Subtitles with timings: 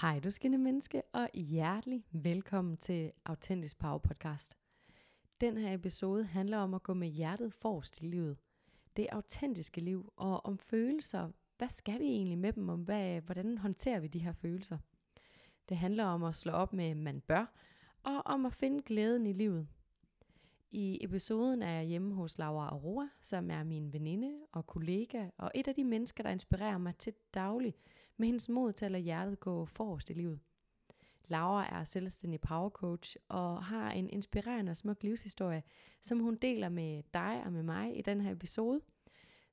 [0.00, 4.56] Hej du skinne menneske, og hjertelig velkommen til Autentisk Power Podcast.
[5.40, 8.36] Den her episode handler om at gå med hjertet forrest i livet.
[8.96, 11.30] Det autentiske liv, og om følelser.
[11.58, 14.78] Hvad skal vi egentlig med dem, om hvad, hvordan håndterer vi de her følelser?
[15.68, 17.52] Det handler om at slå op med, man bør,
[18.02, 19.68] og om at finde glæden i livet.
[20.72, 25.50] I episoden er jeg hjemme hos Laura Aurora, som er min veninde og kollega, og
[25.54, 27.74] et af de mennesker, der inspirerer mig til daglig
[28.16, 30.40] med hendes mod til at lade hjertet gå forrest i livet.
[31.28, 35.62] Laura er selvstændig power coach og har en inspirerende og smuk livshistorie,
[36.02, 38.80] som hun deler med dig og med mig i den her episode.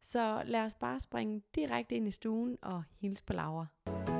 [0.02, 4.16] Så lad os bare springe direkte ind i stuen og hilse på Laura.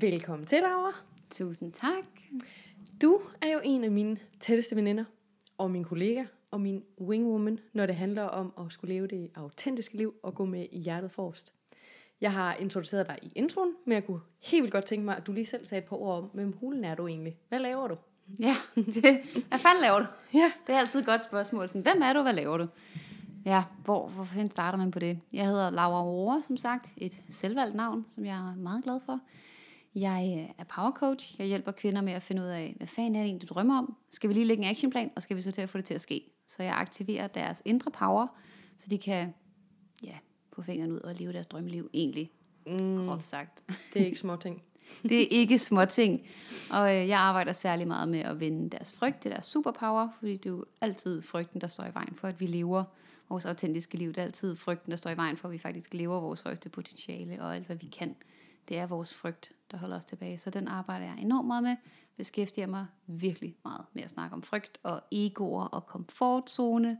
[0.00, 0.92] Velkommen til, Laura.
[1.30, 2.04] Tusind tak.
[3.02, 5.04] Du er jo en af mine tætteste veninder,
[5.58, 9.96] og min kollega, og min wingwoman, når det handler om at skulle leve det autentiske
[9.96, 11.52] liv og gå med i hjertet forrest.
[12.20, 15.26] Jeg har introduceret dig i introen, men jeg kunne helt vildt godt tænke mig, at
[15.26, 17.36] du lige selv sagde et par ord om, hvem hulen er du egentlig?
[17.48, 17.96] Hvad laver du?
[18.38, 18.56] Ja,
[18.94, 20.06] det, hvad fanden laver du?
[20.34, 20.52] Ja.
[20.66, 21.68] Det er altid et godt spørgsmål.
[21.68, 22.66] Sådan, hvem er du, hvad laver du?
[23.44, 25.20] Ja, hvor, hvor fanden starter man på det?
[25.32, 26.88] Jeg hedder Laura Aurora, som sagt.
[26.96, 29.20] Et selvvalgt navn, som jeg er meget glad for.
[29.94, 31.34] Jeg øh, er power coach.
[31.38, 33.78] Jeg hjælper kvinder med at finde ud af, hvad fanden er det egentlig, du drømmer
[33.78, 33.96] om?
[34.10, 35.94] Skal vi lige lægge en actionplan, og skal vi så til at få det til
[35.94, 36.30] at ske?
[36.46, 38.26] Så jeg aktiverer deres indre power,
[38.76, 39.34] så de kan
[40.02, 40.18] ja,
[40.52, 42.30] få fingrene ud og leve deres drømmeliv egentlig.
[42.66, 43.06] Mm.
[43.06, 43.62] Groft sagt.
[43.94, 44.62] Det er ikke små ting.
[45.02, 46.26] Det er ikke små ting.
[46.72, 50.36] Og øh, jeg arbejder særlig meget med at vende deres frygt til deres superpower, fordi
[50.36, 52.84] det er jo altid frygten, der står i vejen for, at vi lever
[53.28, 54.08] vores autentiske liv.
[54.08, 56.68] Det er altid frygten, der står i vejen for, at vi faktisk lever vores højeste
[56.68, 58.16] potentiale og alt, hvad vi kan.
[58.68, 60.38] Det er vores frygt, der holder os tilbage.
[60.38, 61.76] Så den arbejder jeg enormt meget med.
[62.16, 66.98] Beskæftiger mig virkelig meget med at snakke om frygt og egoer og komfortzone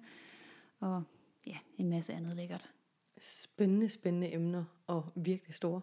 [0.81, 1.03] og
[1.47, 2.71] ja, en masse andet lækkert.
[3.19, 5.81] Spændende, spændende emner og virkelig store.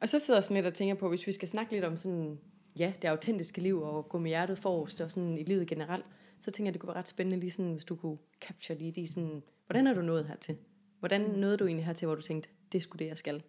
[0.00, 1.96] Og så sidder jeg sådan lidt og tænker på, hvis vi skal snakke lidt om
[1.96, 2.40] sådan,
[2.78, 6.04] ja, det autentiske liv og gå med hjertet forrest og sådan i livet generelt,
[6.40, 8.92] så tænker jeg, det kunne være ret spændende lige sådan, hvis du kunne capture lige
[8.92, 10.56] de sådan, hvordan er du nået hertil?
[10.98, 13.42] Hvordan nåede du egentlig hertil, hvor du tænkte, det skulle det, jeg skal?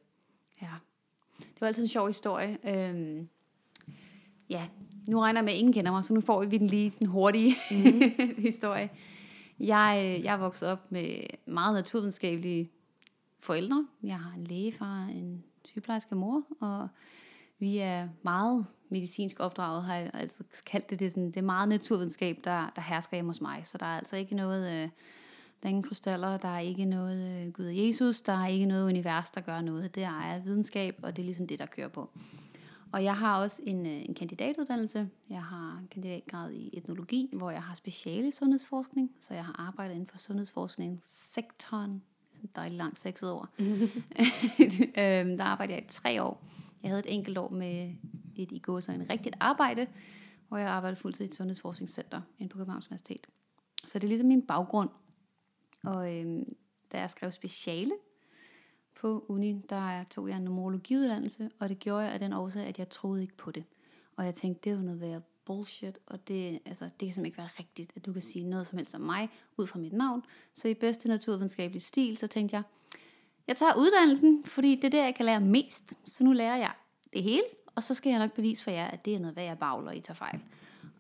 [0.62, 0.72] Ja,
[1.58, 2.58] det var altid en sjov historie.
[2.68, 3.30] Øhm,
[4.50, 4.68] ja,
[5.08, 7.08] nu regner jeg med, at ingen kender mig, så nu får vi den lige den
[7.08, 8.02] hurtige mm.
[8.38, 8.90] historie.
[9.60, 12.72] Jeg, øh, jeg er vokset op med meget naturvidenskabelige
[13.40, 13.88] forældre.
[14.04, 16.88] Jeg har en lægefar, en sygeplejerske mor, og
[17.60, 21.00] vi er meget medicinsk opdraget, har jeg altid kaldt det.
[21.00, 23.62] Det er, sådan, det er meget naturvidenskab, der, der hersker hjemme hos mig.
[23.64, 24.84] Så der er altså ikke noget...
[24.84, 24.90] Øh,
[25.62, 28.66] der er ingen krystaller, der er ikke noget øh, Gud og Jesus, der er ikke
[28.66, 29.96] noget univers, der gør noget.
[29.96, 32.10] Det er videnskab, og det er ligesom det, der kører på.
[32.92, 35.10] Og jeg har også en, øh, en kandidatuddannelse.
[35.30, 39.12] Jeg har kandidatgrad i etnologi, hvor jeg har speciale i sundhedsforskning.
[39.20, 42.04] Så jeg har arbejdet inden for sundhedsforskningssektoren.
[42.56, 43.50] Dejligt langt sexet ord.
[43.60, 46.44] øhm, der arbejdede jeg i tre år.
[46.84, 47.94] Jeg havde et enkelt år med
[48.36, 49.88] et i går så en rigtigt arbejde,
[50.48, 53.28] hvor jeg arbejdede fuldtid i et sundhedsforskningscenter inde på Københavns Universitet.
[53.86, 54.90] Så det er ligesom min baggrund.
[55.88, 56.46] Og øh,
[56.92, 57.92] da jeg skrev speciale
[58.96, 62.80] på uni, der tog jeg en numerologiuddannelse, og det gjorde jeg af den årsag, at
[62.80, 63.64] jeg troede ikke på det.
[64.16, 67.26] Og jeg tænkte, det er jo noget værd bullshit, og det, altså, det kan simpelthen
[67.26, 69.94] ikke være rigtigt, at du kan sige noget som helst om mig, ud fra mit
[69.94, 70.24] navn.
[70.54, 72.64] Så i bedste naturvidenskabelig stil, så tænkte jeg,
[73.48, 75.94] jeg tager uddannelsen, fordi det er der, jeg kan lære mest.
[76.06, 76.72] Så nu lærer jeg
[77.14, 77.44] det hele,
[77.76, 79.92] og så skal jeg nok bevise for jer, at det er noget, hvad jeg bagler,
[79.92, 80.40] I tager fejl.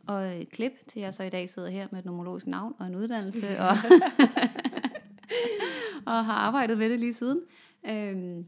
[0.07, 2.87] Og et klip til jeg så i dag sidder her med et numerologisk navn og
[2.87, 3.69] en uddannelse, og,
[6.13, 7.41] og har arbejdet med det lige siden.
[7.89, 8.45] Øhm,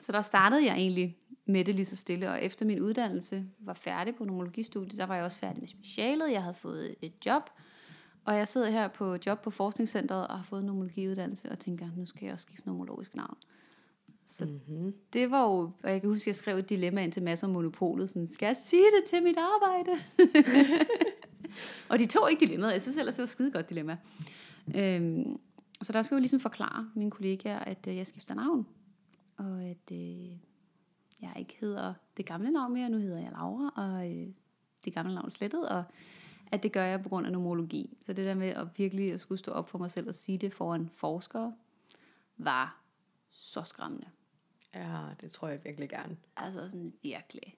[0.00, 1.16] så der startede jeg egentlig
[1.46, 5.14] med det lige så stille, og efter min uddannelse var færdig på numerologistudiet, der var
[5.14, 7.42] jeg også færdig med specialet, jeg havde fået et job,
[8.24, 11.88] og jeg sidder her på job på forskningscenteret og har fået en numerologiuddannelse, og tænker,
[11.96, 13.36] nu skal jeg også skifte numerologisk navn.
[14.38, 14.94] Så mm-hmm.
[15.12, 17.46] det var jo, og jeg kan huske, at jeg skrev et dilemma ind til masser
[17.46, 19.90] af monopolet, sådan, skal jeg sige det til mit arbejde?
[21.90, 23.96] og de tog ikke dilemmaet, jeg synes ellers, det var et skide godt dilemma.
[24.74, 25.40] Øhm,
[25.82, 28.66] så der skulle jeg jo ligesom forklare mine kollegaer, at øh, jeg skifter navn,
[29.36, 30.28] og at øh,
[31.20, 34.28] jeg ikke hedder det gamle navn mere, nu hedder jeg Laura, og øh,
[34.84, 35.84] det gamle navn slettet, og
[36.52, 37.96] at det gør jeg på grund af nomologi.
[38.04, 40.38] Så det der med at virkelig at skulle stå op for mig selv og sige
[40.38, 41.54] det foran forskere,
[42.36, 42.82] var
[43.30, 44.06] så skræmmende.
[44.74, 46.16] Ja, det tror jeg virkelig gerne.
[46.36, 47.56] Altså sådan virkelig.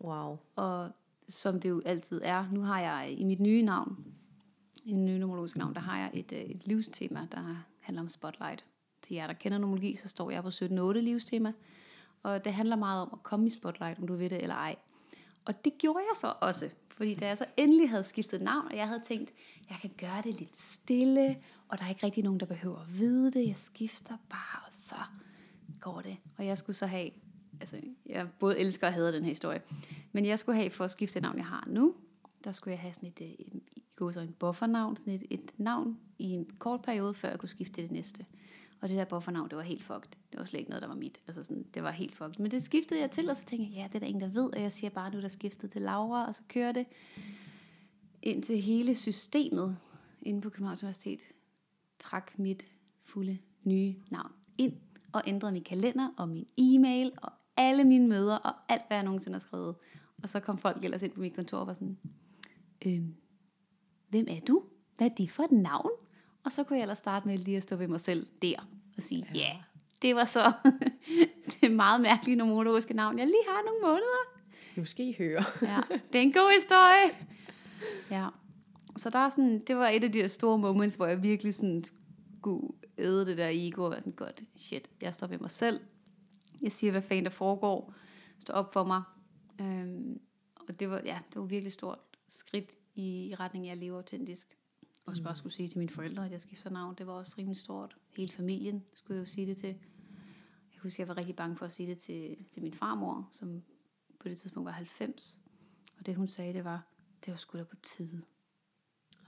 [0.00, 0.38] Wow.
[0.56, 0.90] Og
[1.28, 4.04] som det jo altid er, nu har jeg i mit nye navn,
[4.84, 8.08] i mit nye nomologiske navn, der har jeg et, øh, et livstema, der handler om
[8.08, 8.66] spotlight.
[9.02, 11.52] Til jer, der kender nomologi, så står jeg på 17.8 livstema.
[12.22, 14.76] Og det handler meget om at komme i spotlight, om du ved det eller ej.
[15.44, 16.70] Og det gjorde jeg så også.
[16.88, 19.32] Fordi da jeg så endelig havde skiftet navn, og jeg havde tænkt,
[19.70, 21.38] jeg kan gøre det lidt stille,
[21.68, 23.46] og der er ikke rigtig nogen, der behøver at vide det.
[23.46, 24.96] Jeg skifter bare, og så
[25.82, 26.16] går det.
[26.38, 27.10] Og jeg skulle så have,
[27.60, 29.62] altså jeg både elsker og hader den her historie,
[30.12, 31.94] men jeg skulle have for at skifte det navn, jeg har nu,
[32.44, 35.52] der skulle jeg have sådan et, øh, et, et, et, et buffernavn, sådan et, et
[35.56, 38.26] navn i en kort periode, før jeg kunne skifte til det næste.
[38.82, 40.10] Og det der buffernavn, det var helt fucked.
[40.32, 41.20] Det var slet ikke noget, der var mit.
[41.26, 42.38] Altså sådan, det var helt fucked.
[42.38, 44.28] Men det skiftede jeg til, og så tænkte jeg, ja, det er der ingen, der
[44.28, 44.52] ved.
[44.52, 46.86] Og jeg siger bare, nu der skiftet til Laura, og så kører det
[48.22, 49.76] ind til hele systemet
[50.22, 51.20] inde på Københavns Universitet.
[51.98, 52.66] Trak mit
[53.02, 54.72] fulde nye navn ind,
[55.12, 59.04] og ændrede min kalender, og min e-mail, og alle mine møder, og alt, hvad jeg
[59.04, 59.74] nogensinde har skrevet.
[60.22, 61.98] Og så kom folk ellers ind på mit kontor og var sådan,
[62.86, 63.14] øhm,
[64.08, 64.62] hvem er du?
[64.96, 65.90] Hvad er det for et navn?
[66.44, 69.02] Og så kunne jeg ellers starte med lige at stå ved mig selv der og
[69.02, 69.56] sige, ja, yeah,
[70.02, 70.52] det var så
[71.60, 74.32] det er meget mærkelige nomologiske navn, jeg lige har nogle måneder.
[74.76, 75.44] Nu skal I høre.
[75.72, 75.80] ja,
[76.12, 77.26] det er en god historie.
[78.10, 78.28] Ja.
[78.96, 81.54] Så der er sådan, det var et af de der store moments, hvor jeg virkelig
[81.54, 81.84] sådan
[82.38, 82.66] skulle
[82.98, 85.80] æde det der ego og sådan, godt, shit, jeg står ved mig selv.
[86.62, 87.94] Jeg siger, hvad fanden der foregår.
[88.38, 89.02] Står op for mig.
[89.60, 90.20] Øhm,
[90.54, 91.98] og det var, ja, det var virkelig stort
[92.28, 94.56] skridt i retning af at leve autentisk.
[95.06, 97.56] Og bare skulle sige til mine forældre, at jeg skifter navn, det var også rimelig
[97.56, 97.96] stort.
[98.16, 99.68] Hele familien skulle jeg jo sige det til.
[100.72, 103.62] Jeg husker, jeg var rigtig bange for at sige det til, til min farmor, som
[104.20, 105.40] på det tidspunkt var 90.
[105.98, 106.86] Og det hun sagde, det var,
[107.24, 108.22] det var sgu da på tide.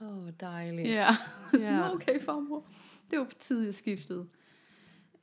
[0.01, 0.89] Åh, oh, dejligt.
[0.89, 1.17] Ja,
[1.53, 2.67] sådan, okay farmor.
[3.11, 4.29] Det var på tide, jeg skiftede.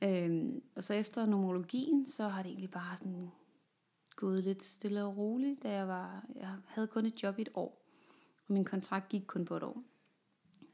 [0.02, 3.30] Øhm, og så efter nomologien, så har det egentlig bare sådan
[4.16, 7.48] gået lidt stille og roligt, da jeg var, jeg havde kun et job i et
[7.54, 7.86] år.
[8.48, 9.82] Og min kontrakt gik kun på et år.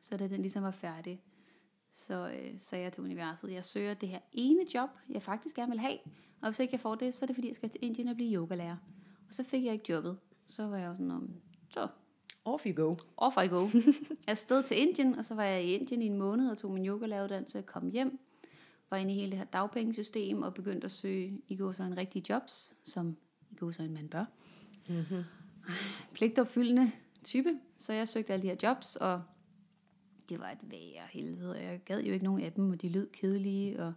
[0.00, 1.22] Så da den ligesom var færdig,
[1.92, 5.70] så øh, sagde jeg til universet, jeg søger det her ene job, jeg faktisk gerne
[5.70, 5.98] vil have.
[6.40, 8.14] Og hvis ikke jeg får det, så er det fordi, jeg skal til Indien og
[8.14, 8.76] blive yogalærer.
[9.28, 10.18] Og så fik jeg ikke jobbet.
[10.46, 11.34] Så var jeg jo sådan om,
[11.70, 11.88] så
[12.48, 12.94] Off you go.
[13.16, 13.68] Off I go.
[14.26, 16.70] jeg sted til Indien, og så var jeg i Indien i en måned og tog
[16.70, 18.18] min yogalæreruddannelse og kom hjem.
[18.90, 21.96] Var inde i hele det her dagpengesystem og begyndte at søge i går så en
[21.96, 23.16] rigtig jobs, som
[23.50, 24.24] i går så en mand bør.
[24.88, 25.22] Mm-hmm.
[26.14, 26.92] Pligtopfyldende
[27.24, 27.58] type.
[27.76, 29.22] Så jeg søgte alle de her jobs, og
[30.28, 31.58] det var et værre helvede.
[31.58, 33.92] Jeg gad jo ikke nogen af dem, og de lød kedelige, og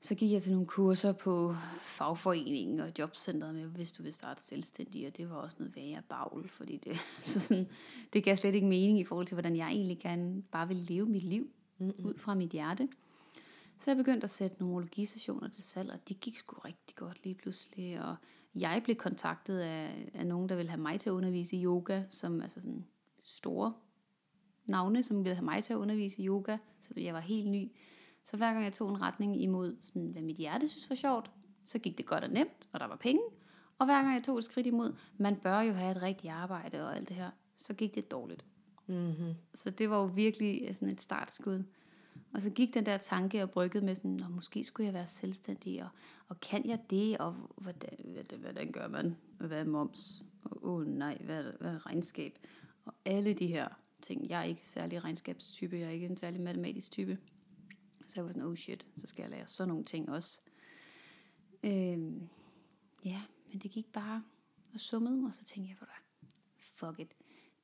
[0.00, 4.42] så gik jeg til nogle kurser på fagforeningen og jobcentret med, hvis du vil starte
[4.42, 7.68] selvstændig, og det var også noget værre bagl, fordi det, så sådan,
[8.12, 11.06] det gav slet ikke mening i forhold til, hvordan jeg egentlig gerne bare vil leve
[11.06, 12.06] mit liv mm-hmm.
[12.06, 12.88] ud fra mit hjerte.
[13.78, 17.24] Så jeg begyndte at sætte nogle sessioner til salg, og de gik sgu rigtig godt
[17.24, 18.16] lige pludselig, og
[18.54, 22.02] jeg blev kontaktet af, af nogen, der ville have mig til at undervise i yoga,
[22.08, 22.86] som altså sådan
[23.22, 23.72] store
[24.66, 27.70] navne, som ville have mig til at undervise i yoga, så jeg var helt ny.
[28.24, 31.30] Så hver gang jeg tog en retning imod, sådan, hvad mit hjerte synes var sjovt,
[31.64, 33.22] så gik det godt og nemt, og der var penge.
[33.78, 36.86] Og hver gang jeg tog et skridt imod, man bør jo have et rigtigt arbejde
[36.86, 38.44] og alt det her, så gik det dårligt.
[38.86, 39.34] Mm-hmm.
[39.54, 41.64] Så det var jo virkelig sådan et startskud.
[42.34, 45.82] Og så gik den der tanke og bryggede med sådan, måske skulle jeg være selvstændig,
[45.82, 45.88] og,
[46.28, 50.74] og kan jeg det, og hvordan, hvordan, hvordan gør man, hvad er moms, og åh
[50.74, 52.38] oh, nej, hvad, hvad er regnskab,
[52.84, 53.68] og alle de her
[54.02, 54.28] ting.
[54.28, 57.18] Jeg er ikke særlig regnskabstype, jeg er ikke en særlig matematisk type.
[58.10, 60.40] Så jeg var sådan, oh shit, så skal jeg lære sådan nogle ting også.
[61.64, 62.28] Øhm,
[63.04, 64.22] ja, men det gik bare
[64.74, 67.14] og summede, og så tænkte jeg, for dig, fuck it.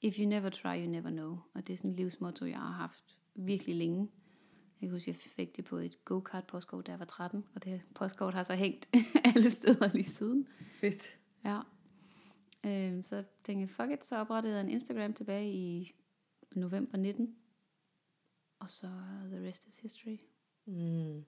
[0.00, 1.38] If you never try, you never know.
[1.54, 4.10] Og det er sådan et livsmotto, jeg har haft virkelig længe.
[4.80, 7.64] Jeg kan huske, jeg fik det på et go-kart postkort, da jeg var 13, og
[7.64, 8.90] det postkort har så hængt
[9.34, 10.48] alle steder lige siden.
[10.80, 11.18] Fedt.
[11.44, 11.60] Ja.
[12.66, 15.94] Øhm, så tænkte jeg, fuck it, så oprettede jeg en Instagram tilbage i
[16.54, 17.36] november 19.
[18.58, 18.86] Og så
[19.30, 20.18] the rest is history.
[20.66, 21.25] Mm.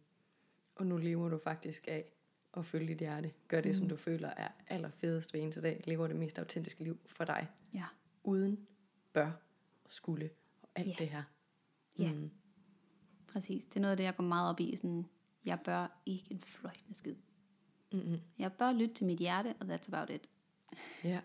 [0.75, 2.13] Og nu lever du faktisk af
[2.57, 3.33] at følge dit hjerte.
[3.49, 3.75] Gør det, mm.
[3.75, 5.83] som du føler er allerfedest ved eneste dag.
[5.85, 7.49] Lever det mest autentiske liv for dig.
[7.75, 7.85] Ja.
[8.25, 8.67] Uden
[9.13, 9.31] bør
[9.85, 10.31] og skulle
[10.63, 10.99] og alt yeah.
[10.99, 11.23] det her.
[11.99, 12.13] Ja.
[12.13, 12.31] Mm.
[13.27, 13.65] Præcis.
[13.65, 14.77] Det er noget af det, jeg går meget op i.
[14.77, 15.07] Sådan,
[15.45, 17.15] jeg bør ikke en fløjtende skid.
[17.93, 18.21] Mm-hmm.
[18.39, 20.29] Jeg bør lytte til mit hjerte, og that's about it.
[21.05, 21.21] Ja.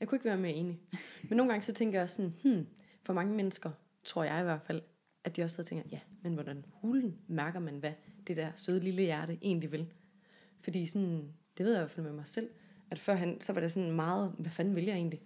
[0.00, 0.80] Jeg kunne ikke være mere enig.
[1.28, 2.66] Men nogle gange så tænker jeg sådan, hmm,
[3.02, 3.70] for mange mennesker,
[4.04, 4.82] tror jeg i hvert fald,
[5.24, 7.92] at de også sidder og tænker, ja, men hvordan hulen mærker man, hvad
[8.26, 9.92] det der søde lille hjerte egentlig vil?
[10.60, 12.50] Fordi sådan, det ved jeg i hvert fald med mig selv,
[12.90, 15.22] at førhen, så var det sådan meget, hvad fanden vil jeg egentlig?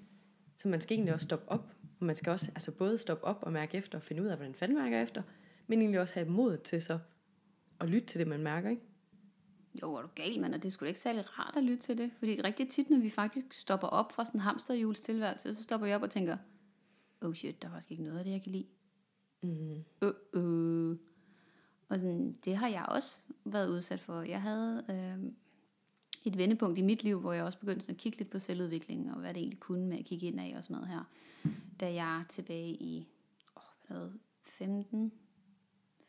[0.57, 3.39] Så man skal egentlig også stoppe op, og man skal også altså både stoppe op
[3.43, 5.23] og mærke efter, og finde ud af, hvordan fanden mærker efter,
[5.67, 6.99] men egentlig også have mod til så
[7.81, 8.83] at lytte til det, man mærker, ikke?
[9.83, 12.11] Jo, er du gal, mand, og det skulle ikke særlig rart at lytte til det,
[12.19, 15.97] fordi rigtig tit, når vi faktisk stopper op fra sådan en hamsterhjulstilværelse, så stopper jeg
[15.97, 16.37] op og tænker,
[17.21, 18.67] oh shit, der er faktisk ikke noget af det, jeg kan lide.
[19.43, 19.85] Mm.
[20.03, 20.97] Uh, uh.
[21.89, 24.23] Og sådan, det har jeg også været udsat for.
[24.23, 25.33] Jeg havde øh,
[26.25, 29.13] et vendepunkt i mit liv, hvor jeg også begyndte sådan at kigge lidt på selvudvikling,
[29.13, 31.05] og hvad det egentlig kunne med at kigge ind af og sådan noget her.
[31.81, 33.09] Da jeg tilbage i
[33.57, 34.13] åh, hvad det
[34.45, 35.13] 15,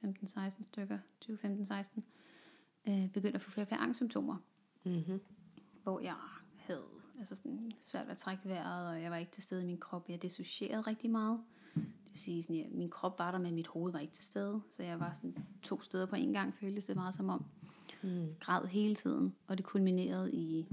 [0.05, 2.01] 15-16 stykker, 20-15-16,
[2.87, 4.37] øh, begyndte at få flere og flere angstsymptomer.
[4.83, 5.21] Mm-hmm.
[5.83, 6.15] Hvor jeg
[6.57, 6.85] havde
[7.19, 9.77] altså sådan svært ved at trække vejret, og jeg var ikke til stede i min
[9.77, 10.09] krop.
[10.09, 11.39] Jeg dissocierede rigtig meget.
[12.09, 14.25] Det vil sige, sådan, at min krop var der, men mit hoved var ikke til
[14.25, 14.61] stede.
[14.69, 17.45] Så jeg var sådan to steder på en gang, føltes det meget som om.
[18.03, 18.27] Mm.
[18.39, 20.67] Græd hele tiden, og det kulminerede i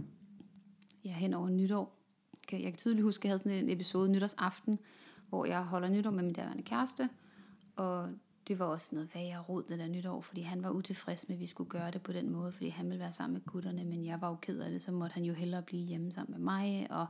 [1.04, 1.98] ja, hen over nytår.
[2.52, 4.78] Jeg kan tydeligt huske, at jeg havde sådan en episode nytårsaften,
[5.28, 7.08] hvor jeg holder nytår med min daværende kæreste,
[7.76, 8.10] og
[8.48, 11.40] det var også noget jeg rod det der nytår, fordi han var utilfreds med, at
[11.40, 14.06] vi skulle gøre det på den måde, fordi han ville være sammen med gutterne, men
[14.06, 16.44] jeg var jo ked af det, så måtte han jo hellere blive hjemme sammen med
[16.44, 17.06] mig, og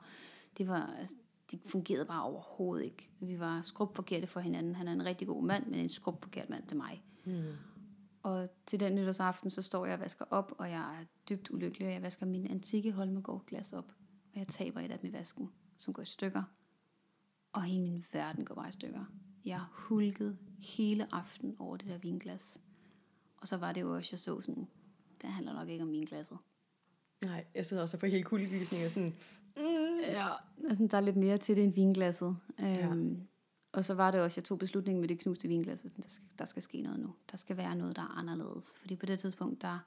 [0.58, 1.14] det var, altså,
[1.50, 3.10] det fungerede bare overhovedet ikke.
[3.20, 4.74] Vi var skrubforkerte for hinanden.
[4.74, 7.04] Han er en rigtig god mand, men en skrubforkert mand til mig.
[7.24, 7.52] Mm.
[8.22, 11.88] Og til den nytårsaften, så står jeg og vasker op, og jeg er dybt ulykkelig,
[11.88, 13.94] og jeg vasker min antikke Holmegård glas op.
[14.32, 16.42] Og jeg taber et af dem i vasken, som går i stykker.
[17.52, 19.04] Og hele min verden går bare i stykker.
[19.44, 22.60] Jeg hulkede hele aften over det der vinglas.
[23.36, 24.68] Og så var det jo også, jeg så sådan,
[25.22, 26.38] det handler nok ikke om vinglasset.
[27.24, 29.14] Nej, jeg sidder også for helt kuldegysning og sådan...
[29.56, 30.00] Mm.
[30.00, 30.28] Ja,
[30.68, 32.36] altså, der er lidt mere til det end vinglasset.
[32.60, 32.86] Ja.
[32.86, 33.20] Øhm,
[33.72, 36.24] og så var det også, jeg tog beslutningen med det knuste vinglas, at der skal,
[36.38, 37.14] der skal ske noget nu.
[37.30, 38.78] Der skal være noget, der er anderledes.
[38.80, 39.78] Fordi på det tidspunkt, der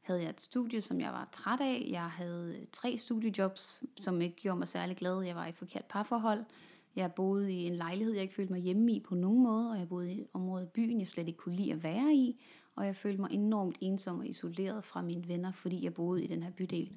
[0.00, 1.86] havde jeg et studie, som jeg var træt af.
[1.90, 5.20] Jeg havde tre studiejobs, som ikke gjorde mig særlig glad.
[5.20, 6.44] Jeg var i forkert parforhold.
[6.96, 9.78] Jeg boede i en lejlighed, jeg ikke følte mig hjemme i på nogen måde, og
[9.78, 12.44] jeg boede i et område i byen, jeg slet ikke kunne lide at være i,
[12.76, 16.26] og jeg følte mig enormt ensom og isoleret fra mine venner, fordi jeg boede i
[16.26, 16.92] den her bydel.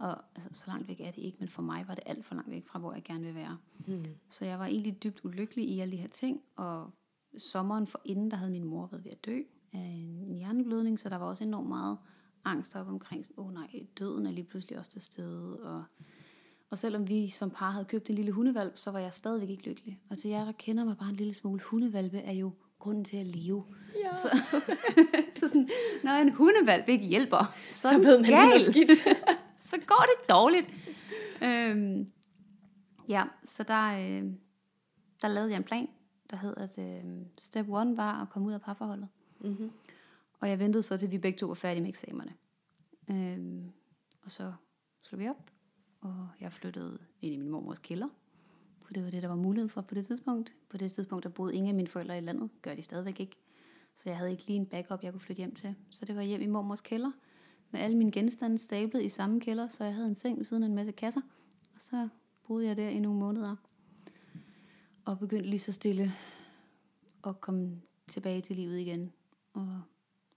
[0.00, 2.34] Og altså, så langt væk er det ikke, men for mig var det alt for
[2.34, 3.58] langt væk fra, hvor jeg gerne vil være.
[3.86, 4.04] Mm.
[4.28, 6.90] Så jeg var egentlig dybt ulykkelig i alle de her ting, og
[7.38, 9.40] sommeren for inden, der havde min mor været ved at dø
[9.72, 11.98] af en hjerneblødning, så der var også enormt meget
[12.44, 15.84] angst op omkring, åh oh, nej, døden er lige pludselig også til stede, og
[16.70, 19.68] og selvom vi som par havde købt en lille hundevalp, så var jeg stadigvæk ikke
[19.68, 20.00] lykkelig.
[20.10, 23.16] Og til jer, der kender mig bare en lille smule, hundevalpe er jo grunden til
[23.16, 23.64] at leve.
[24.04, 24.14] Ja.
[24.14, 24.28] Så,
[25.38, 25.68] så sådan,
[26.04, 28.90] når en hundevalp ikke hjælper, så, så ved man, det er skidt.
[29.70, 30.68] Så går det dårligt.
[31.42, 32.12] Øhm,
[33.08, 34.32] ja, så der, øh,
[35.22, 35.88] der lavede jeg en plan,
[36.30, 39.08] der hed, at øh, step one var at komme ud af parforholdet.
[39.40, 39.70] Mm-hmm.
[40.40, 42.34] Og jeg ventede så, til vi begge to var færdige med eksamenerne.
[43.10, 43.72] Øhm,
[44.22, 44.52] og så
[45.02, 45.50] slog vi op,
[46.00, 48.08] og jeg flyttede ind i min mormors kælder.
[48.82, 50.54] For det var det, der var mulighed for på det tidspunkt.
[50.68, 52.50] På det tidspunkt, der boede ingen af mine forældre i landet.
[52.62, 53.36] Gør de stadigvæk ikke.
[53.94, 55.74] Så jeg havde ikke lige en backup, jeg kunne flytte hjem til.
[55.90, 57.10] Så det var hjem i mormors kælder.
[57.70, 59.68] Med alle mine genstande stablet i samme kælder.
[59.68, 61.20] Så jeg havde en seng ved siden af en masse kasser.
[61.74, 62.08] Og så
[62.46, 63.56] boede jeg der i nogle måneder.
[65.04, 66.12] Og begyndte lige så stille
[67.26, 69.12] at komme tilbage til livet igen.
[69.52, 69.82] Og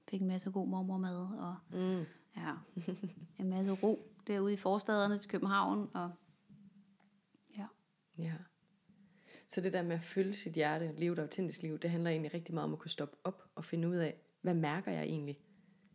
[0.10, 1.16] fik en masse god mormormad.
[1.18, 2.06] Og mm.
[2.38, 2.54] ja,
[3.40, 5.90] en masse ro derude i forstaderne til København.
[5.94, 6.12] Og,
[7.58, 7.68] ja.
[8.18, 8.34] ja.
[9.48, 12.10] Så det der med at følge sit hjerte og leve et autentisk liv, det handler
[12.10, 15.04] egentlig rigtig meget om at kunne stoppe op og finde ud af, hvad mærker jeg
[15.04, 15.40] egentlig?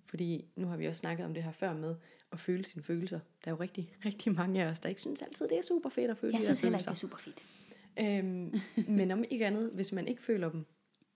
[0.09, 1.97] Fordi nu har vi også snakket om det her før med
[2.33, 3.21] at føle sine følelser.
[3.45, 5.91] Der er jo rigtig, rigtig mange af os, der ikke synes altid, det er super
[5.91, 7.43] fedt at føle Jeg synes heller ikke, det er super fedt.
[8.01, 8.55] Øhm,
[8.99, 10.65] men om ikke andet, hvis man ikke føler dem,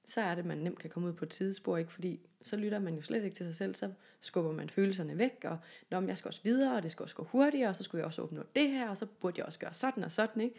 [0.05, 1.93] så er det, at man nemt kan komme ud på et sidespor, ikke?
[1.93, 5.45] fordi så lytter man jo slet ikke til sig selv, så skubber man følelserne væk,
[5.45, 5.59] og
[5.91, 7.99] Nå, men jeg skal også videre, og det skal også gå hurtigere, og så skulle
[7.99, 10.57] jeg også opnå det her, og så burde jeg også gøre sådan og sådan, ikke?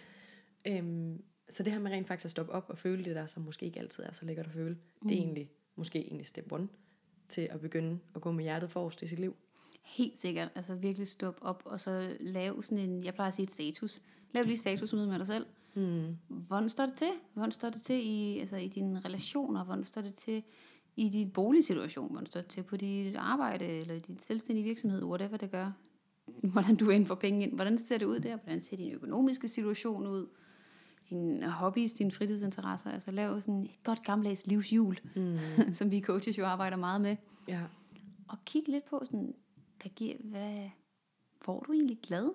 [0.68, 3.44] Øhm, så det her med rent faktisk at stoppe op og føle det der, som
[3.44, 5.08] måske ikke altid er så lækkert at føle, mm.
[5.10, 5.26] det er mm.
[5.26, 6.68] egentlig, måske egentlig step one,
[7.30, 9.36] til at begynde at gå med hjertet forrest i sit liv.
[9.84, 13.44] Helt sikkert, altså virkelig stoppe op, og så lave sådan en, jeg plejer at sige
[13.44, 14.02] et status,
[14.32, 16.18] lav lige status ud med dig selv, Mm.
[16.28, 17.12] Hvordan står det til?
[17.34, 19.64] Hvordan står det til i, altså i dine relationer?
[19.64, 20.44] Hvordan står det til
[20.96, 22.12] i din boligsituation?
[22.12, 25.04] Hvordan står det til på dit arbejde eller din selvstændige virksomhed?
[25.04, 25.72] Whatever det gør.
[26.44, 27.54] Hvordan du ind får penge ind.
[27.54, 28.36] Hvordan ser det ud der?
[28.36, 30.28] Hvordan ser din økonomiske situation ud?
[31.10, 32.92] Dine hobbies, dine fritidsinteresser.
[32.92, 35.38] Altså lav sådan et godt gammeldags livshjul, mm.
[35.74, 37.16] som vi coaches jo arbejder meget med.
[37.48, 37.62] Ja.
[38.28, 39.36] Og kig lidt på sådan,
[39.82, 40.70] hvad, giver, hvad,
[41.44, 42.30] hvor er du egentlig glad?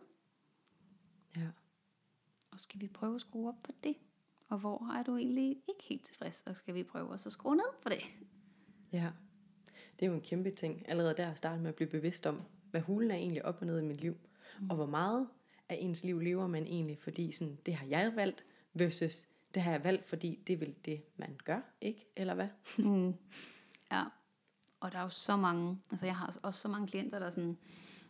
[1.36, 1.46] Ja.
[2.50, 3.96] Og skal vi prøve at skrue op på det?
[4.48, 6.42] Og hvor er du egentlig ikke helt tilfreds?
[6.46, 8.00] Og skal vi prøve at skrue ned på det?
[8.92, 9.10] Ja,
[10.00, 10.88] det er jo en kæmpe ting.
[10.88, 13.66] Allerede der at starte med at blive bevidst om, hvad hulen er egentlig op og
[13.66, 14.16] ned i mit liv.
[14.60, 14.70] Mm.
[14.70, 15.28] Og hvor meget
[15.68, 18.44] af ens liv lever man egentlig, fordi sådan, det har jeg valgt,
[18.78, 22.12] versus det har jeg valgt, fordi det vil det, man gør, ikke?
[22.16, 22.48] Eller hvad?
[22.78, 23.14] mm.
[23.92, 24.04] Ja,
[24.80, 27.30] og der er jo så mange, altså jeg har også så mange klienter, der er
[27.30, 27.56] sådan,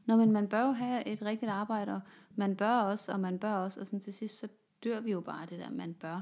[0.08, 2.00] Nå, men man bør jo have et rigtigt arbejde, og
[2.36, 4.48] man bør også, og man bør også, og sådan til sidst, så
[4.84, 6.20] dør vi jo bare det der, man bør.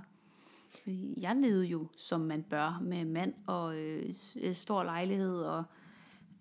[0.71, 5.65] Fordi jeg levede jo, som man bør, med mand og øh, øh stor lejlighed, og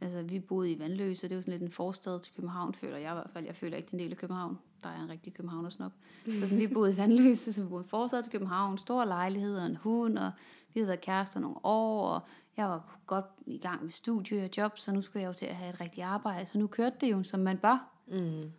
[0.02, 2.98] Altså, vi boede i Vandløse, det er jo sådan lidt en forstad til København, føler
[2.98, 3.46] jeg i hvert fald.
[3.46, 4.60] Jeg føler ikke, det er en del af København.
[4.84, 5.92] Der er en rigtig københavnersnop.
[6.26, 9.58] Så sådan, vi boede i Vandløse, så vi boede en forstad til København, stor lejlighed
[9.58, 10.32] og en hund, og
[10.74, 12.22] vi havde været kærester nogle år, og
[12.58, 15.46] jeg var godt i gang med studie og job, så nu skulle jeg jo til
[15.46, 17.92] at have et rigtigt arbejde, så nu kørte det jo, som man bør.
[18.08, 18.52] Mm.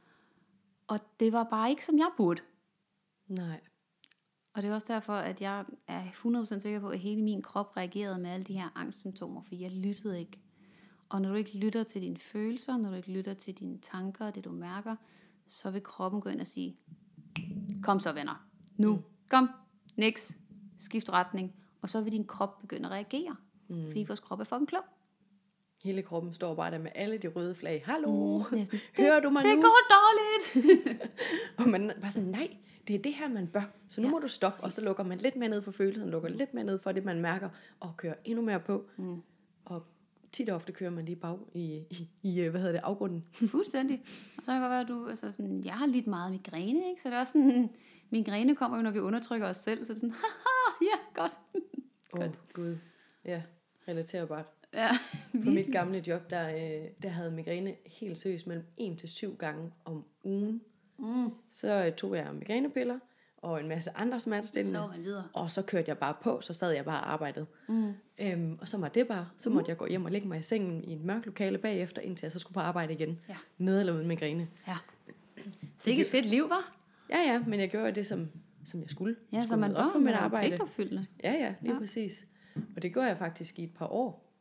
[0.87, 2.43] Og det var bare ikke, som jeg burde.
[3.28, 3.61] Nej.
[4.55, 7.76] Og det er også derfor, at jeg er 100% sikker på, at hele min krop
[7.76, 10.40] reagerede med alle de her angstsymptomer, for jeg lyttede ikke.
[11.08, 14.30] Og når du ikke lytter til dine følelser, når du ikke lytter til dine tanker,
[14.30, 14.96] det du mærker,
[15.46, 16.76] så vil kroppen gå ind og sige,
[17.82, 18.46] kom så venner,
[18.76, 19.48] nu, kom,
[19.96, 20.38] niks,
[20.78, 21.54] skift retning.
[21.82, 23.36] Og så vil din krop begynde at reagere,
[23.68, 23.86] mm.
[23.86, 24.82] fordi vores krop er fucking klog.
[25.84, 27.82] Hele kroppen står bare der med alle de røde flag.
[27.86, 28.78] Hallo, Mm, næsten.
[28.98, 29.62] hører du mig Det nu?
[29.62, 31.02] går dårligt.
[31.58, 32.56] Og man var sådan, nej,
[32.88, 33.62] det er det her, man bør.
[33.88, 36.10] Så nu Ja, må du stoppe, og så lukker man lidt mere ned for følelsen,
[36.10, 37.48] lukker lidt mere ned for det, man mærker,
[37.80, 38.84] og kører endnu mere på.
[38.96, 39.22] Mm.
[40.37, 43.25] Tit og ofte kører man lige bag i, i, i øh, hvad hedder det, afgrunden.
[43.50, 44.02] Fuldstændig.
[44.38, 46.88] Og så kan det godt være, at du, altså sådan, jeg har lidt meget migræne,
[46.88, 47.02] ikke?
[47.02, 47.71] Så det er også sådan,
[48.11, 51.38] migræne kommer jo, når vi undertrykker os selv, så det er sådan, haha, ja, godt.
[52.12, 52.76] Åh, oh, Gud.
[53.25, 53.43] Ja,
[53.88, 54.47] relaterbart.
[54.75, 54.88] Ja,
[55.45, 59.37] På mit gamle job, der, øh, der havde migræne helt seriøst mellem 1 til 7
[59.37, 60.61] gange om ugen.
[60.99, 61.31] Mm.
[61.52, 62.99] Så øh, tog jeg migrænepiller
[63.46, 64.78] og en masse andre smertestillende.
[64.78, 65.28] Så var man videre.
[65.32, 67.46] Og så kørte jeg bare på, så sad jeg bare og arbejdede.
[67.68, 67.92] Mm.
[68.18, 70.42] Øhm, og så var det bare, så måtte jeg gå hjem og lægge mig i
[70.42, 73.20] sengen i et mørkt lokale bagefter, indtil jeg så skulle på arbejde igen.
[73.28, 73.36] Ja.
[73.58, 74.48] Med eller uden migræne.
[74.68, 74.76] Ja.
[75.78, 76.76] Så ikke et fedt liv, var?
[77.10, 78.28] Ja, ja, men jeg gjorde det, som,
[78.64, 79.16] som jeg skulle.
[79.32, 80.46] Ja, Jeg så skulle man op bør på mit arbejde.
[80.48, 81.06] pligtopfyldende.
[81.24, 81.78] Ja, ja, lige ja.
[81.78, 82.26] præcis.
[82.76, 84.32] Og det gjorde jeg faktisk i et par år,